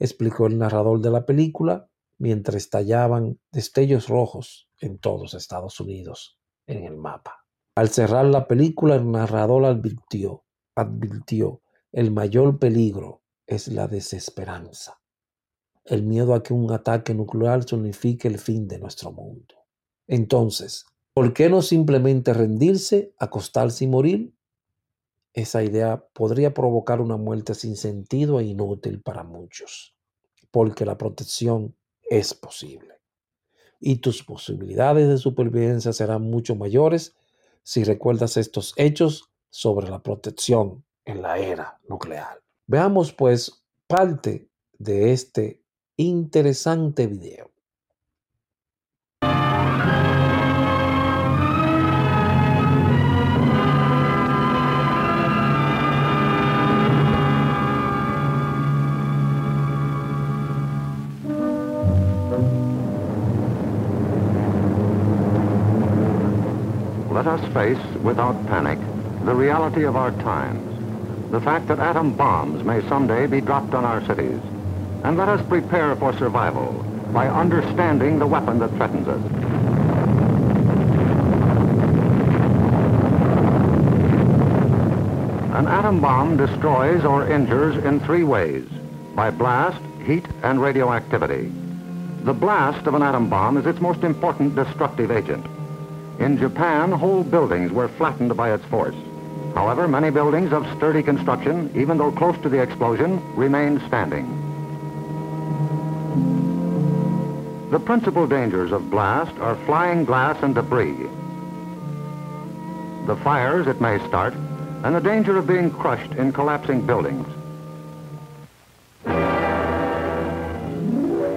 [0.00, 1.88] explicó el narrador de la película
[2.18, 7.44] mientras estallaban destellos rojos en todos Estados Unidos en el mapa.
[7.76, 10.44] Al cerrar la película, el narrador advirtió,
[10.74, 11.62] advirtió,
[11.92, 15.00] el mayor peligro es la desesperanza,
[15.84, 19.56] el miedo a que un ataque nuclear signifique el fin de nuestro mundo.
[20.06, 24.32] Entonces, ¿por qué no simplemente rendirse, acostarse y morir?
[25.32, 29.96] Esa idea podría provocar una muerte sin sentido e inútil para muchos,
[30.52, 31.74] porque la protección
[32.08, 33.00] es posible.
[33.80, 37.16] Y tus posibilidades de supervivencia serán mucho mayores
[37.64, 42.40] si recuerdas estos hechos sobre la protección en la era nuclear.
[42.66, 44.48] Veamos pues parte
[44.78, 45.62] de este
[45.96, 47.50] interesante video.
[67.12, 68.78] Let us face, without panic,
[69.26, 70.69] the reality of our times,
[71.30, 74.40] the fact that atom bombs may someday be dropped on our cities.
[75.04, 76.72] And let us prepare for survival
[77.12, 79.22] by understanding the weapon that threatens us.
[85.54, 88.66] An atom bomb destroys or injures in three ways,
[89.14, 91.52] by blast, heat, and radioactivity.
[92.24, 95.46] The blast of an atom bomb is its most important destructive agent.
[96.18, 98.96] In Japan, whole buildings were flattened by its force.
[99.54, 104.26] However, many buildings of sturdy construction, even though close to the explosion, remained standing.
[107.70, 110.96] The principal dangers of blast are flying glass and debris.
[113.06, 114.34] The fires it may start,
[114.82, 117.26] and the danger of being crushed in collapsing buildings.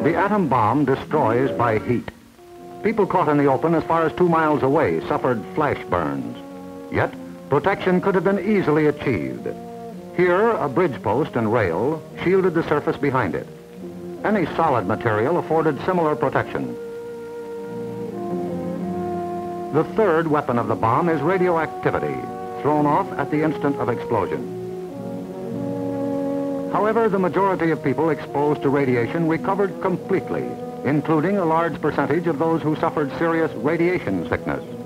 [0.03, 2.09] The atom bomb destroys by heat.
[2.83, 6.35] People caught in the open as far as two miles away suffered flash burns.
[6.91, 7.13] Yet,
[7.53, 9.47] protection could have been easily achieved.
[10.17, 13.47] Here, a bridge post and rail shielded the surface behind it.
[14.25, 16.73] Any solid material afforded similar protection.
[19.71, 22.15] The third weapon of the bomb is radioactivity,
[22.63, 24.41] thrown off at the instant of explosion.
[26.73, 30.49] However, the majority of people exposed to radiation recovered completely
[30.85, 34.82] including a large percentage of those who suffered serious radiation sickness.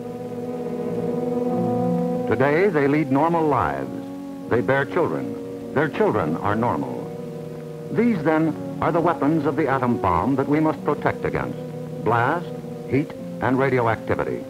[2.28, 3.89] Today, they lead normal lives.
[4.49, 5.73] They bear children.
[5.73, 7.05] Their children are normal.
[7.93, 11.57] These, then, are the weapons of the atom bomb that we must protect against.
[12.03, 12.45] Blast,
[12.89, 13.11] heat,
[13.41, 14.43] and radioactivity.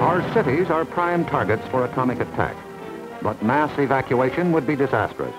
[0.00, 2.56] Our cities are prime targets for atomic attack,
[3.22, 5.34] but mass evacuation would be disastrous.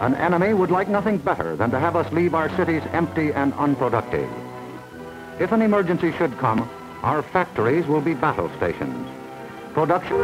[0.00, 3.52] An enemy would like nothing better than to have us leave our cities empty and
[3.54, 4.28] unproductive.
[5.38, 6.68] If an emergency should come,
[7.02, 9.08] our factories will be battle stations.
[9.72, 10.18] Production...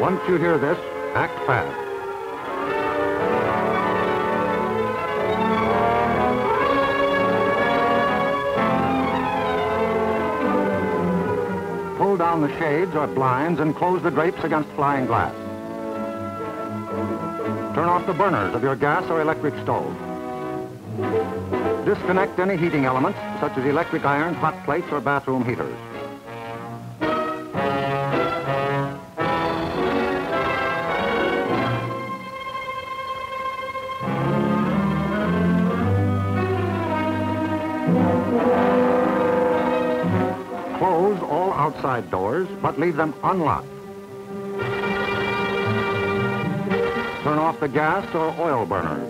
[0.00, 0.78] Once you hear this,
[1.14, 1.80] act fast.
[11.96, 15.34] Pull down the shades or blinds and close the drapes against flying glass.
[17.74, 19.92] Turn off the burners of your gas or electric stove.
[21.84, 25.74] Disconnect any heating elements, such as electric irons, hot plates, or bathroom heaters.
[40.78, 43.73] Close all outside doors, but leave them unlocked.
[47.24, 49.08] Turn off the gas or oil burners.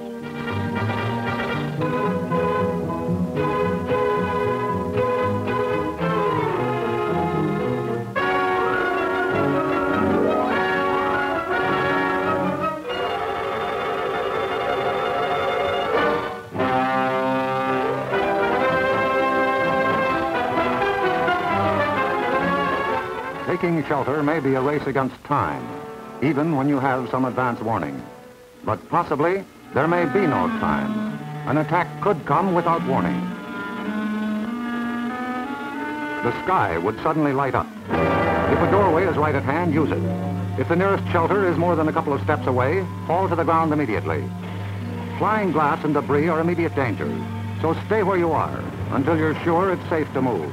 [23.48, 25.83] Taking shelter may be a race against time,
[26.24, 28.02] even when you have some advance warning.
[28.64, 29.44] But possibly,
[29.74, 31.18] there may be no time.
[31.46, 33.20] An attack could come without warning.
[36.24, 37.66] The sky would suddenly light up.
[37.90, 40.02] If a doorway is right at hand, use it.
[40.58, 43.44] If the nearest shelter is more than a couple of steps away, fall to the
[43.44, 44.24] ground immediately.
[45.18, 47.20] Flying glass and debris are immediate dangers,
[47.60, 50.52] so stay where you are until you're sure it's safe to move.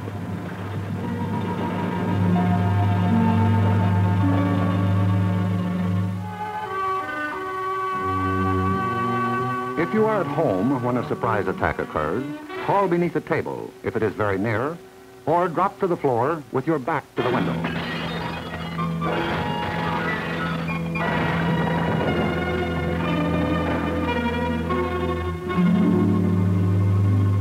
[9.92, 12.24] If you are at home when a surprise attack occurs,
[12.64, 14.78] crawl beneath a table if it is very near,
[15.26, 17.52] or drop to the floor with your back to the window.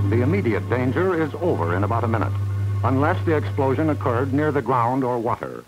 [0.10, 2.34] The immediate danger is over in about a minute,
[2.84, 5.64] unless the explosion occurred near the ground or water.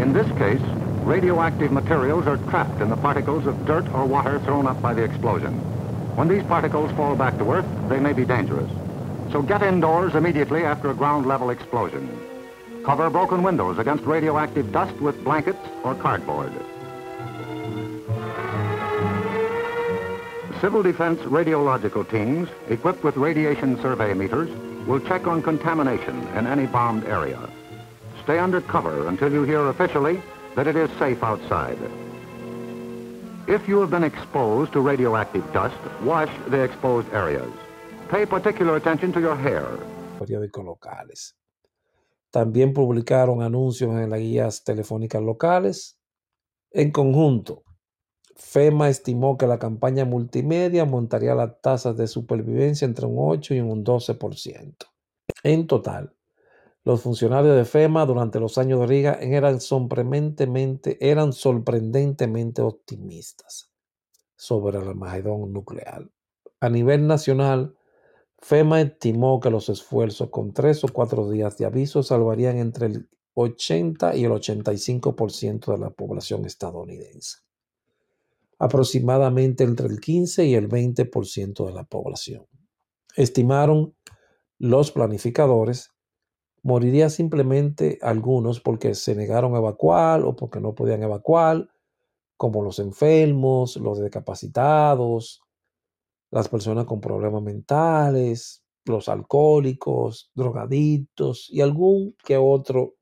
[0.00, 0.62] In this case,
[1.08, 5.02] radioactive materials are trapped in the particles of dirt or water thrown up by the
[5.02, 5.54] explosion.
[6.16, 8.70] When these particles fall back to Earth, they may be dangerous.
[9.32, 12.10] So get indoors immediately after a ground level explosion.
[12.84, 16.52] Cover broken windows against radioactive dust with blankets or cardboard.
[20.60, 24.50] Civil Defense radiological teams, equipped with radiation survey meters,
[24.86, 27.48] will check on contamination in any bombed area.
[28.24, 30.20] Stay under cover until you hear officially
[30.58, 31.78] that it is safe outside.
[33.46, 37.48] If you have been exposed to radioactive dust, wash the exposed areas.
[38.08, 39.64] Pay particular attention to your hair.
[40.18, 41.36] periódicos locales.
[42.30, 45.96] También publicaron anuncios en las guías telefónicas locales.
[46.72, 47.62] En conjunto,
[48.34, 53.60] FEMA estimó que la campaña multimedia montaría las tasas de supervivencia entre un 8 y
[53.60, 54.74] un 12%.
[55.44, 56.17] En total,
[56.88, 63.70] los funcionarios de FEMA durante los años de sorprendentemente, eran sorprendentemente optimistas
[64.36, 66.08] sobre el Armagedón nuclear.
[66.60, 67.76] A nivel nacional,
[68.38, 73.10] FEMA estimó que los esfuerzos con tres o cuatro días de aviso salvarían entre el
[73.34, 77.40] 80 y el 85% de la población estadounidense.
[78.58, 82.46] Aproximadamente entre el 15 y el 20% de la población.
[83.14, 83.94] Estimaron
[84.58, 85.90] los planificadores
[86.68, 91.68] moriría simplemente algunos porque se negaron a evacuar o porque no podían evacuar,
[92.36, 95.42] como los enfermos, los discapacitados,
[96.30, 102.96] las personas con problemas mentales, los alcohólicos, drogadictos y algún que otro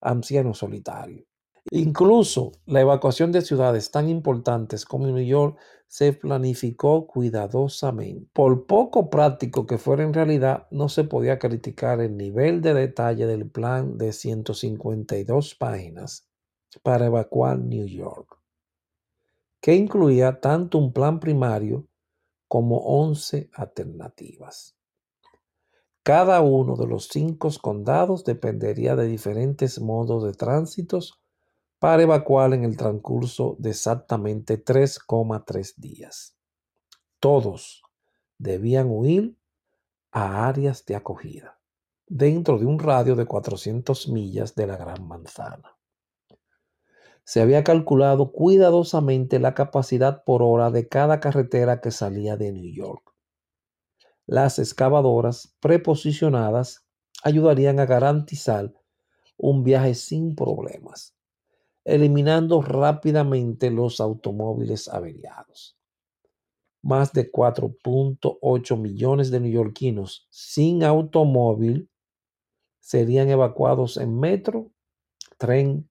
[0.00, 1.24] anciano solitario.
[1.70, 8.26] Incluso la evacuación de ciudades tan importantes como New York se planificó cuidadosamente.
[8.32, 13.26] Por poco práctico que fuera en realidad, no se podía criticar el nivel de detalle
[13.26, 16.26] del plan de 152 páginas
[16.82, 18.38] para evacuar New York,
[19.60, 21.86] que incluía tanto un plan primario
[22.48, 24.74] como 11 alternativas.
[26.02, 31.17] Cada uno de los cinco condados dependería de diferentes modos de tránsitos
[31.78, 36.36] para evacuar en el transcurso de exactamente 3,3 días.
[37.20, 37.82] Todos
[38.36, 39.36] debían huir
[40.10, 41.60] a áreas de acogida,
[42.06, 45.76] dentro de un radio de 400 millas de la Gran Manzana.
[47.22, 52.72] Se había calculado cuidadosamente la capacidad por hora de cada carretera que salía de New
[52.74, 53.14] York.
[54.26, 56.86] Las excavadoras preposicionadas
[57.22, 58.72] ayudarían a garantizar
[59.36, 61.17] un viaje sin problemas
[61.88, 65.76] eliminando rápidamente los automóviles averiados.
[66.82, 71.90] Más de 4.8 millones de neoyorquinos sin automóvil
[72.78, 74.70] serían evacuados en metro,
[75.38, 75.88] tren,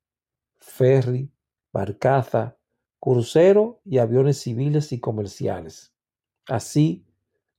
[0.59, 1.31] ferry,
[1.73, 2.57] barcaza,
[2.99, 5.93] crucero y aviones civiles y comerciales,
[6.47, 7.05] así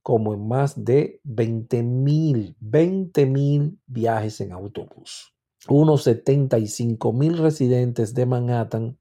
[0.01, 5.33] como en más de 20 mil, 20 mil viajes en autobús
[5.67, 8.97] unos 75 mil residentes de Manhattan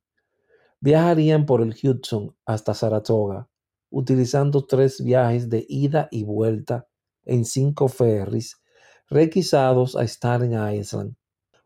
[0.81, 3.49] viajarían por el Hudson hasta Saratoga,
[3.91, 6.89] utilizando tres viajes de ida y vuelta
[7.25, 8.61] en cinco ferries
[9.09, 11.15] requisados a Staten Island.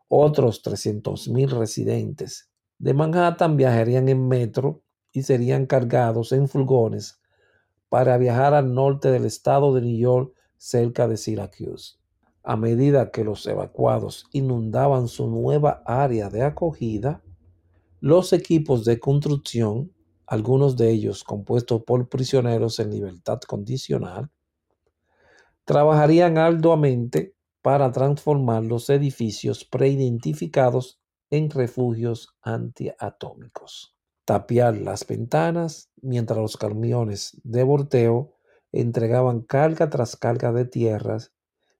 [0.07, 7.19] Otros 300 mil residentes de Manhattan viajarían en metro y serían cargados en furgones
[7.89, 12.02] para viajar al norte del estado de New York cerca de Syracuse.
[12.43, 17.23] A medida que los evacuados inundaban su nueva área de acogida,
[18.01, 19.93] los equipos de construcción,
[20.27, 24.29] algunos de ellos compuestos por prisioneros en libertad condicional,
[25.63, 33.95] trabajarían arduamente para transformar los edificios preidentificados en refugios antiatómicos.
[34.25, 38.33] Tapiar las ventanas mientras los camiones de volteo
[38.73, 41.32] entregaban carga tras carga de tierras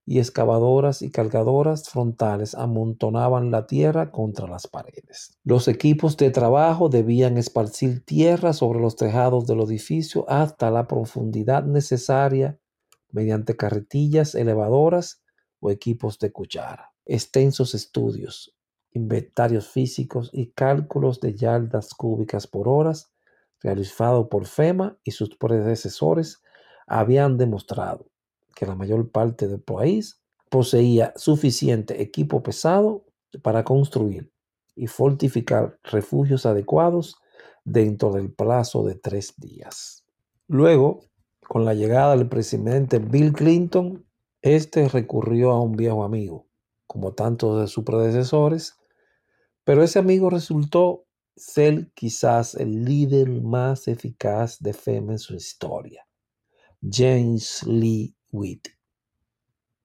[0.06, 5.38] y excavadoras y cargadoras frontales amontonaban la tierra contra las paredes.
[5.43, 11.64] Los equipos de trabajo debían esparcir tierra sobre los tejados del edificio hasta la profundidad
[11.64, 12.60] necesaria
[13.12, 15.24] mediante carretillas elevadoras
[15.60, 16.91] o equipos de cuchara.
[17.06, 18.54] Extensos estudios
[18.93, 23.12] inventarios físicos y cálculos de yardas cúbicas por horas
[23.62, 26.43] realizados por FEMA y sus predecesores
[26.86, 28.12] habían demostrado
[28.56, 33.06] que la mayor parte del país poseía suficiente equipo pesado
[33.41, 34.32] para construir
[34.76, 37.18] y fortificar refugios adecuados
[37.64, 40.06] dentro del plazo de tres días.
[40.47, 41.06] Luego,
[41.47, 44.06] con la llegada del presidente Bill Clinton,
[44.41, 46.47] este recurrió a un viejo amigo,
[46.86, 48.78] como tantos de sus predecesores,
[49.64, 56.06] pero ese amigo resultó ser quizás el líder más eficaz de FEMA en su historia,
[56.82, 58.16] James Lee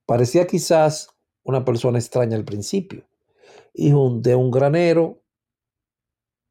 [0.07, 1.11] Parecía quizás
[1.43, 3.07] una persona extraña al principio,
[3.75, 5.23] hijo de un granero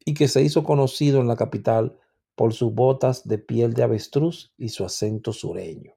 [0.06, 2.00] y que se hizo conocido en la capital
[2.36, 5.96] por sus botas de piel de avestruz y su acento sureño.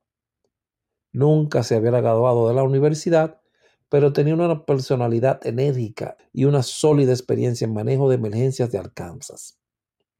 [1.12, 3.40] Nunca se había graduado de la universidad,
[3.88, 9.58] pero tenía una personalidad enérgica y una sólida experiencia en manejo de emergencias de Arkansas.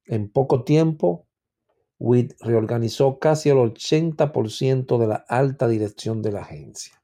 [0.05, 1.27] En poco tiempo,
[2.01, 7.01] Witt reorganizó casi el 80% de la alta dirección de la agencia.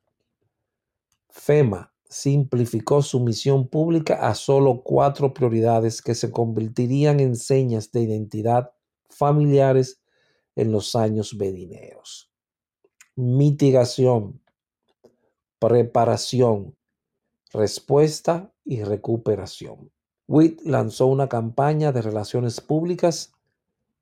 [1.28, 8.00] FEMA simplificó su misión pública a solo cuatro prioridades que se convertirían en señas de
[8.00, 8.72] identidad
[9.10, 10.00] familiares
[10.54, 12.32] en los años venideros.
[13.16, 14.40] Mitigación,
[15.58, 16.74] preparación,
[17.52, 19.92] respuesta y recuperación.
[20.26, 23.35] Witt lanzó una campaña de relaciones públicas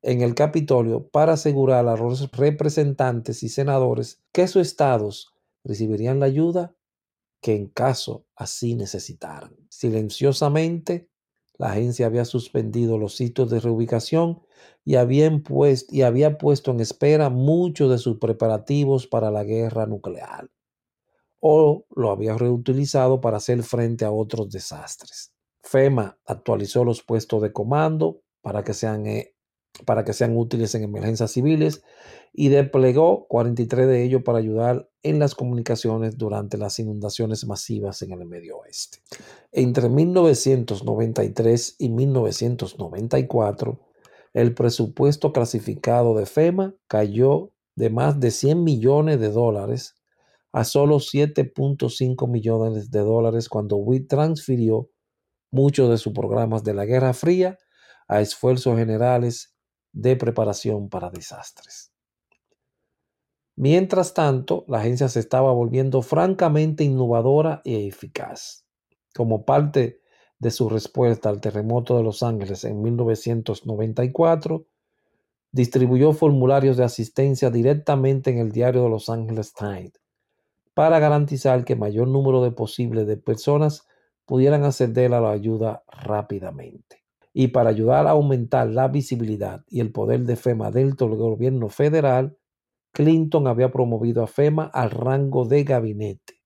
[0.05, 5.33] en el Capitolio para asegurar a los representantes y senadores que sus estados
[5.63, 6.75] recibirían la ayuda
[7.41, 9.55] que en caso así necesitaran.
[9.69, 11.09] Silenciosamente,
[11.57, 14.41] la agencia había suspendido los sitios de reubicación
[14.83, 20.49] y, y había puesto en espera muchos de sus preparativos para la guerra nuclear
[21.39, 25.31] o lo había reutilizado para hacer frente a otros desastres.
[25.61, 29.34] FEMA actualizó los puestos de comando para que sean, eh,
[29.83, 31.83] para que sean útiles en emergencias civiles
[32.31, 38.11] y desplegó 43 de ellos para ayudar en las comunicaciones durante las inundaciones masivas en
[38.11, 38.99] el medio oeste.
[39.51, 43.79] Entre 1993 y 1994,
[44.33, 49.95] el presupuesto clasificado de FEMA cayó de más de 100 millones de dólares
[50.51, 54.89] a solo 7.5 millones de dólares cuando WIT transfirió
[55.51, 57.57] muchos de sus programas de la Guerra Fría
[58.07, 59.54] a esfuerzos generales
[59.95, 61.91] de preparación para desastres.
[63.55, 68.65] Mientras tanto, la agencia se estaba volviendo francamente innovadora y eficaz.
[69.15, 70.01] Como parte
[70.37, 74.67] de su respuesta al terremoto de Los Ángeles en 1994,
[75.53, 79.93] distribuyó formularios de asistencia directamente en el diario de Los Angeles Times
[80.73, 83.87] para garantizar que mayor número de posibles de personas
[84.25, 87.04] pudieran acceder a la ayuda rápidamente.
[87.37, 91.67] Y para ayudar a aumentar la visibilidad y el poder de FEMA dentro del gobierno
[91.67, 92.37] federal,
[92.93, 96.41] Clinton había promovido a FEMA al rango de gabinete,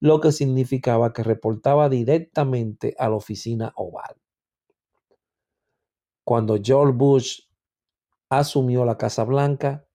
[0.00, 4.16] lo que significaba que reportaba directamente a la oficina oval.
[6.24, 7.40] Cuando George Bush
[8.30, 9.86] asumió la Casa Blanca,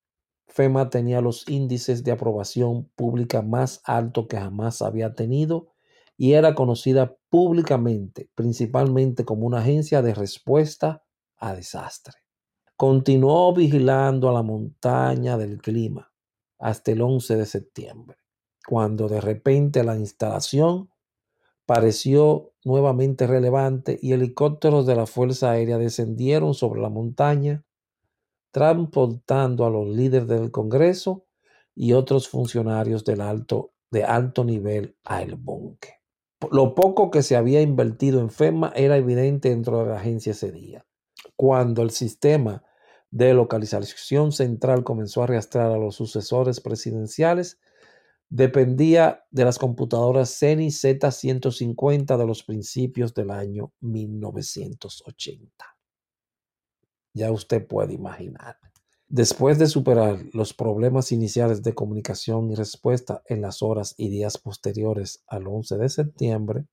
[0.46, 5.70] FEMA tenía los índices de aprobación pública más altos que jamás había tenido
[6.22, 11.02] y era conocida públicamente, principalmente como una agencia de respuesta
[11.38, 12.16] a desastre.
[12.76, 16.12] Continuó vigilando a la montaña del clima
[16.58, 18.18] hasta el 11 de septiembre,
[18.68, 20.90] cuando de repente la instalación
[21.66, 27.64] pareció nuevamente relevante y helicópteros de la Fuerza Aérea descendieron sobre la montaña,
[28.52, 31.28] transportando a los líderes del Congreso
[31.74, 35.99] y otros funcionarios alto, de alto nivel al búnker.
[36.52, 40.52] Lo poco que se había invertido en FEMA era evidente dentro de la agencia ese
[40.52, 40.86] día.
[41.36, 42.64] Cuando el sistema
[43.12, 47.60] de localización central comenzó a arrastrar a los sucesores presidenciales,
[48.30, 55.66] dependía de las computadoras CENI Z150 de los principios del año 1980.
[57.14, 58.58] Ya usted puede imaginar.
[59.12, 64.38] Después de superar los problemas iniciales de comunicación y respuesta en las horas y días
[64.38, 66.66] posteriores al 11 de septiembre,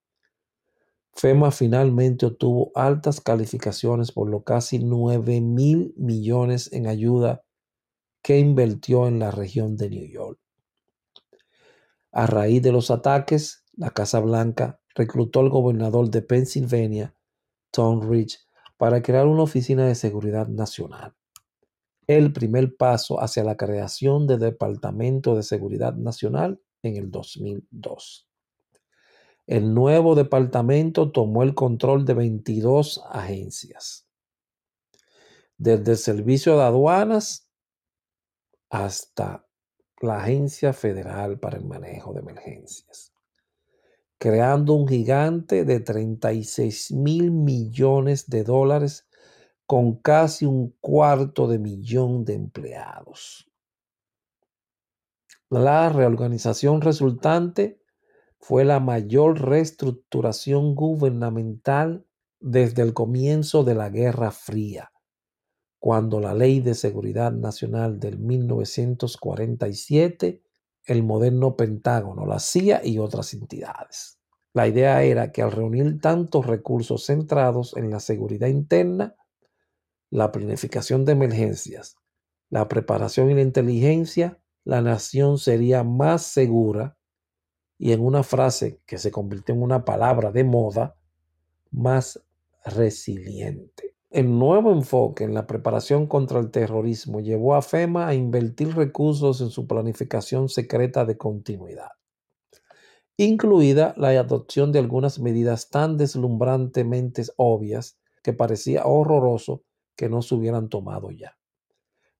[1.14, 7.43] FEMA finalmente obtuvo altas calificaciones por los casi 9 mil millones en ayuda
[8.20, 10.39] que invirtió en la región de New York.
[12.12, 17.14] A raíz de los ataques, la Casa Blanca reclutó al gobernador de Pennsylvania,
[17.70, 18.41] Tom Ridge,
[18.76, 21.14] para crear una oficina de seguridad nacional.
[22.07, 28.29] El primer paso hacia la creación del Departamento de Seguridad Nacional en el 2002.
[29.49, 34.09] el nuevo departamento tomó el control de 22 agencias,
[35.57, 37.49] desde el Servicio de Aduanas
[38.71, 39.47] hasta
[40.01, 43.13] la Agencia Federal para el Manejo de Emergencias,
[44.19, 49.06] creando un gigante de 36 mil millones de dólares
[49.67, 53.51] con casi un cuarto de millón de empleados.
[55.51, 57.83] La reorganización resultante
[58.39, 62.07] fue la mayor reestructuración gubernamental
[62.39, 64.93] desde el comienzo de la Guerra Fría,
[65.79, 70.43] cuando la Ley de Seguridad Nacional del 1947,
[70.85, 74.19] el moderno Pentágono, la CIA y otras entidades.
[74.53, 79.17] La idea era que al reunir tantos recursos centrados en la seguridad interna,
[80.17, 81.99] la planificación de emergencias,
[82.49, 86.97] la preparación y la inteligencia, la nación sería más segura
[87.77, 90.97] y en una frase que se convirtió en una palabra de moda,
[91.71, 92.25] más
[92.64, 93.95] resiliente.
[94.09, 99.43] El nuevo enfoque en la preparación contra el terrorismo llevó a FEMA a invertir recursos
[99.43, 101.91] en su planificación secreta de continuidad,
[103.19, 109.62] incluida la adopción de algunas medidas tan deslumbrantemente obvias que parecía horroroso
[109.97, 111.37] que no se hubieran tomado ya.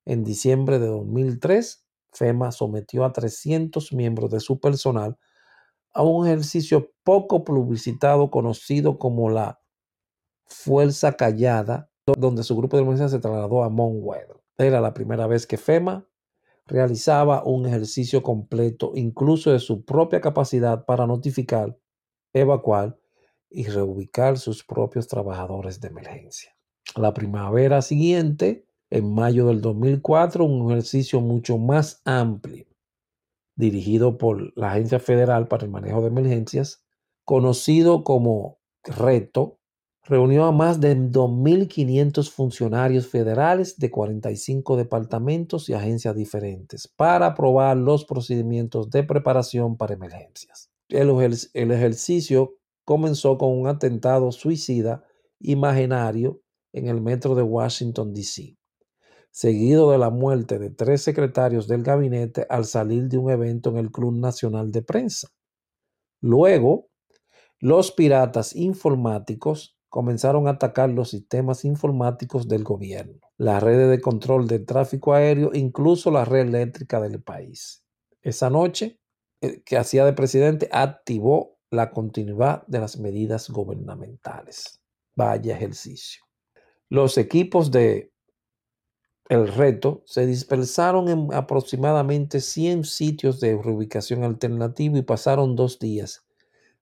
[0.05, 5.19] En diciembre de 2003, FEMA sometió a 300 miembros de su personal
[5.93, 9.61] a un ejercicio poco publicitado conocido como la
[10.45, 14.05] Fuerza Callada, donde su grupo de emergencia se trasladó a Mount
[14.59, 16.07] Era la primera vez que FEMA
[16.67, 21.79] realizaba un ejercicio completo, incluso de su propia capacidad para notificar,
[22.33, 22.99] evacuar
[23.49, 26.56] y reubicar sus propios trabajadores de emergencia.
[26.97, 32.65] La primavera siguiente, en mayo del 2004, un ejercicio mucho más amplio,
[33.55, 36.83] dirigido por la Agencia Federal para el Manejo de Emergencias,
[37.27, 39.59] conocido como Reto,
[40.05, 47.77] reunió a más de 2.500 funcionarios federales de 45 departamentos y agencias diferentes para aprobar
[47.77, 50.71] los procedimientos de preparación para emergencias.
[50.89, 51.11] El,
[51.53, 52.55] el ejercicio
[52.87, 55.05] comenzó con un atentado suicida
[55.41, 56.41] imaginario
[56.77, 58.57] en el metro de Washington, D.C.,
[59.31, 63.79] seguido de la muerte de tres secretarios del gabinete al salir de un evento en
[63.79, 65.29] el Club Nacional de Prensa.
[66.21, 66.89] Luego,
[67.59, 74.47] los piratas informáticos comenzaron a atacar los sistemas informáticos del gobierno, las redes de control
[74.47, 77.83] del tráfico aéreo, incluso la red eléctrica del país.
[78.21, 79.01] Esa noche,
[79.41, 84.83] el que hacía de presidente activó la continuidad de las medidas gubernamentales.
[85.15, 86.26] Vaya ejercicio.
[86.89, 88.13] Los equipos de
[89.29, 96.27] El Reto se dispersaron en aproximadamente 100 sitios de reubicación alternativa y pasaron dos días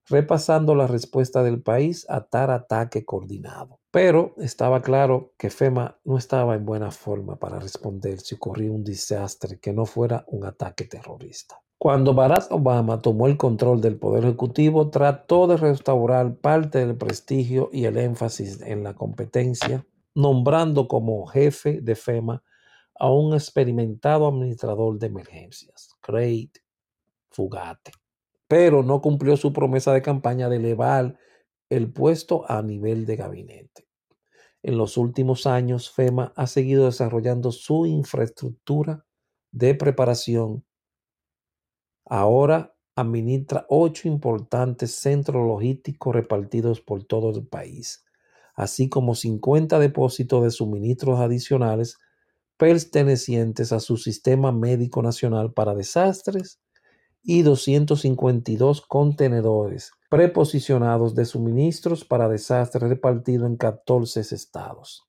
[0.07, 3.79] repasando la respuesta del país a tal ataque coordinado.
[3.91, 8.83] Pero estaba claro que FEMA no estaba en buena forma para responder si ocurría un
[8.83, 11.59] desastre que no fuera un ataque terrorista.
[11.77, 17.69] Cuando Barack Obama tomó el control del Poder Ejecutivo, trató de restaurar parte del prestigio
[17.71, 19.85] y el énfasis en la competencia
[20.15, 22.43] nombrando como jefe de FEMA
[22.97, 26.49] a un experimentado administrador de emergencias, Craig
[27.29, 27.91] Fugate,
[28.47, 31.17] pero no cumplió su promesa de campaña de elevar
[31.69, 33.87] el puesto a nivel de gabinete.
[34.63, 39.05] En los últimos años, FEMA ha seguido desarrollando su infraestructura
[39.51, 40.65] de preparación.
[42.05, 48.04] Ahora administra ocho importantes centros logísticos repartidos por todo el país
[48.55, 51.97] así como 50 depósitos de suministros adicionales
[52.57, 56.59] pertenecientes a su sistema médico nacional para desastres
[57.21, 65.05] y 252 contenedores preposicionados de suministros para desastres repartidos en 14 estados.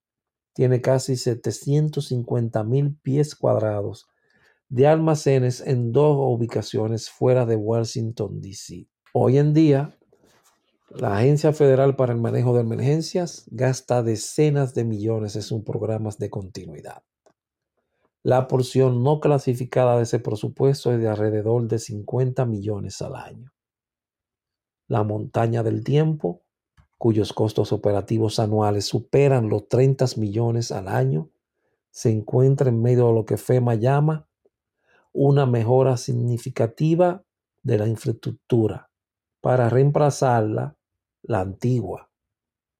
[0.54, 4.08] Tiene casi 750 mil pies cuadrados
[4.68, 8.88] de almacenes en dos ubicaciones fuera de Washington, D.C.
[9.12, 9.95] Hoy en día,
[10.90, 16.18] la Agencia Federal para el Manejo de Emergencias gasta decenas de millones en sus programas
[16.18, 17.02] de continuidad.
[18.22, 23.52] La porción no clasificada de ese presupuesto es de alrededor de 50 millones al año.
[24.88, 26.42] La montaña del tiempo,
[26.98, 31.30] cuyos costos operativos anuales superan los 30 millones al año,
[31.90, 34.28] se encuentra en medio de lo que FEMA llama
[35.12, 37.24] una mejora significativa
[37.62, 38.90] de la infraestructura
[39.40, 40.75] para reemplazarla
[41.26, 42.10] la antigua,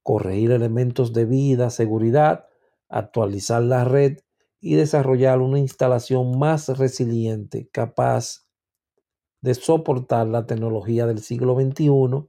[0.03, 2.47] corregir elementos de vida, seguridad,
[2.89, 4.19] actualizar la red
[4.61, 8.47] y desarrollar una instalación más resiliente, capaz
[9.41, 12.29] de soportar la tecnología del siglo XXI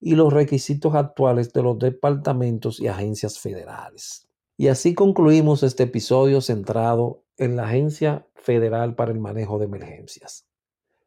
[0.00, 4.28] y los requisitos actuales de los departamentos y agencias federales.
[4.56, 10.46] Y así concluimos este episodio centrado en la Agencia Federal para el Manejo de Emergencias.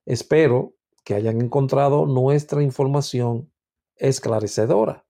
[0.05, 3.51] Espero que hayan encontrado nuestra información
[4.03, 5.05] esclarecedora.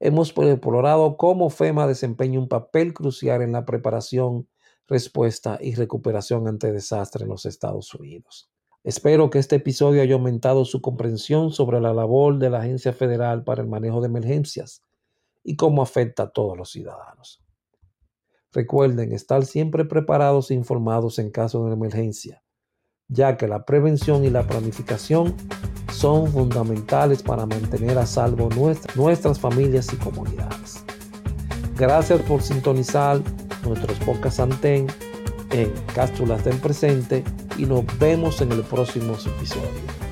[0.00, 4.48] Hemos explorado cómo FEMA desempeña un papel crucial en la preparación,
[4.88, 8.50] respuesta y recuperación ante desastres en los Estados Unidos.
[8.82, 13.44] Espero que este episodio haya aumentado su comprensión sobre la labor de la Agencia Federal
[13.44, 14.82] para el Manejo de Emergencias
[15.42, 17.42] y cómo afecta a todos los ciudadanos.
[18.52, 22.42] Recuerden estar siempre preparados e informados en caso de emergencia,
[23.08, 25.34] ya que la prevención y la planificación
[25.92, 28.48] son fundamentales para mantener a salvo
[28.94, 30.84] nuestras familias y comunidades.
[31.76, 33.20] Gracias por sintonizar
[33.64, 34.86] nuestros podcasts Anten
[35.50, 37.24] en Cápsulas del Presente
[37.56, 40.05] y nos vemos en el próximo episodio.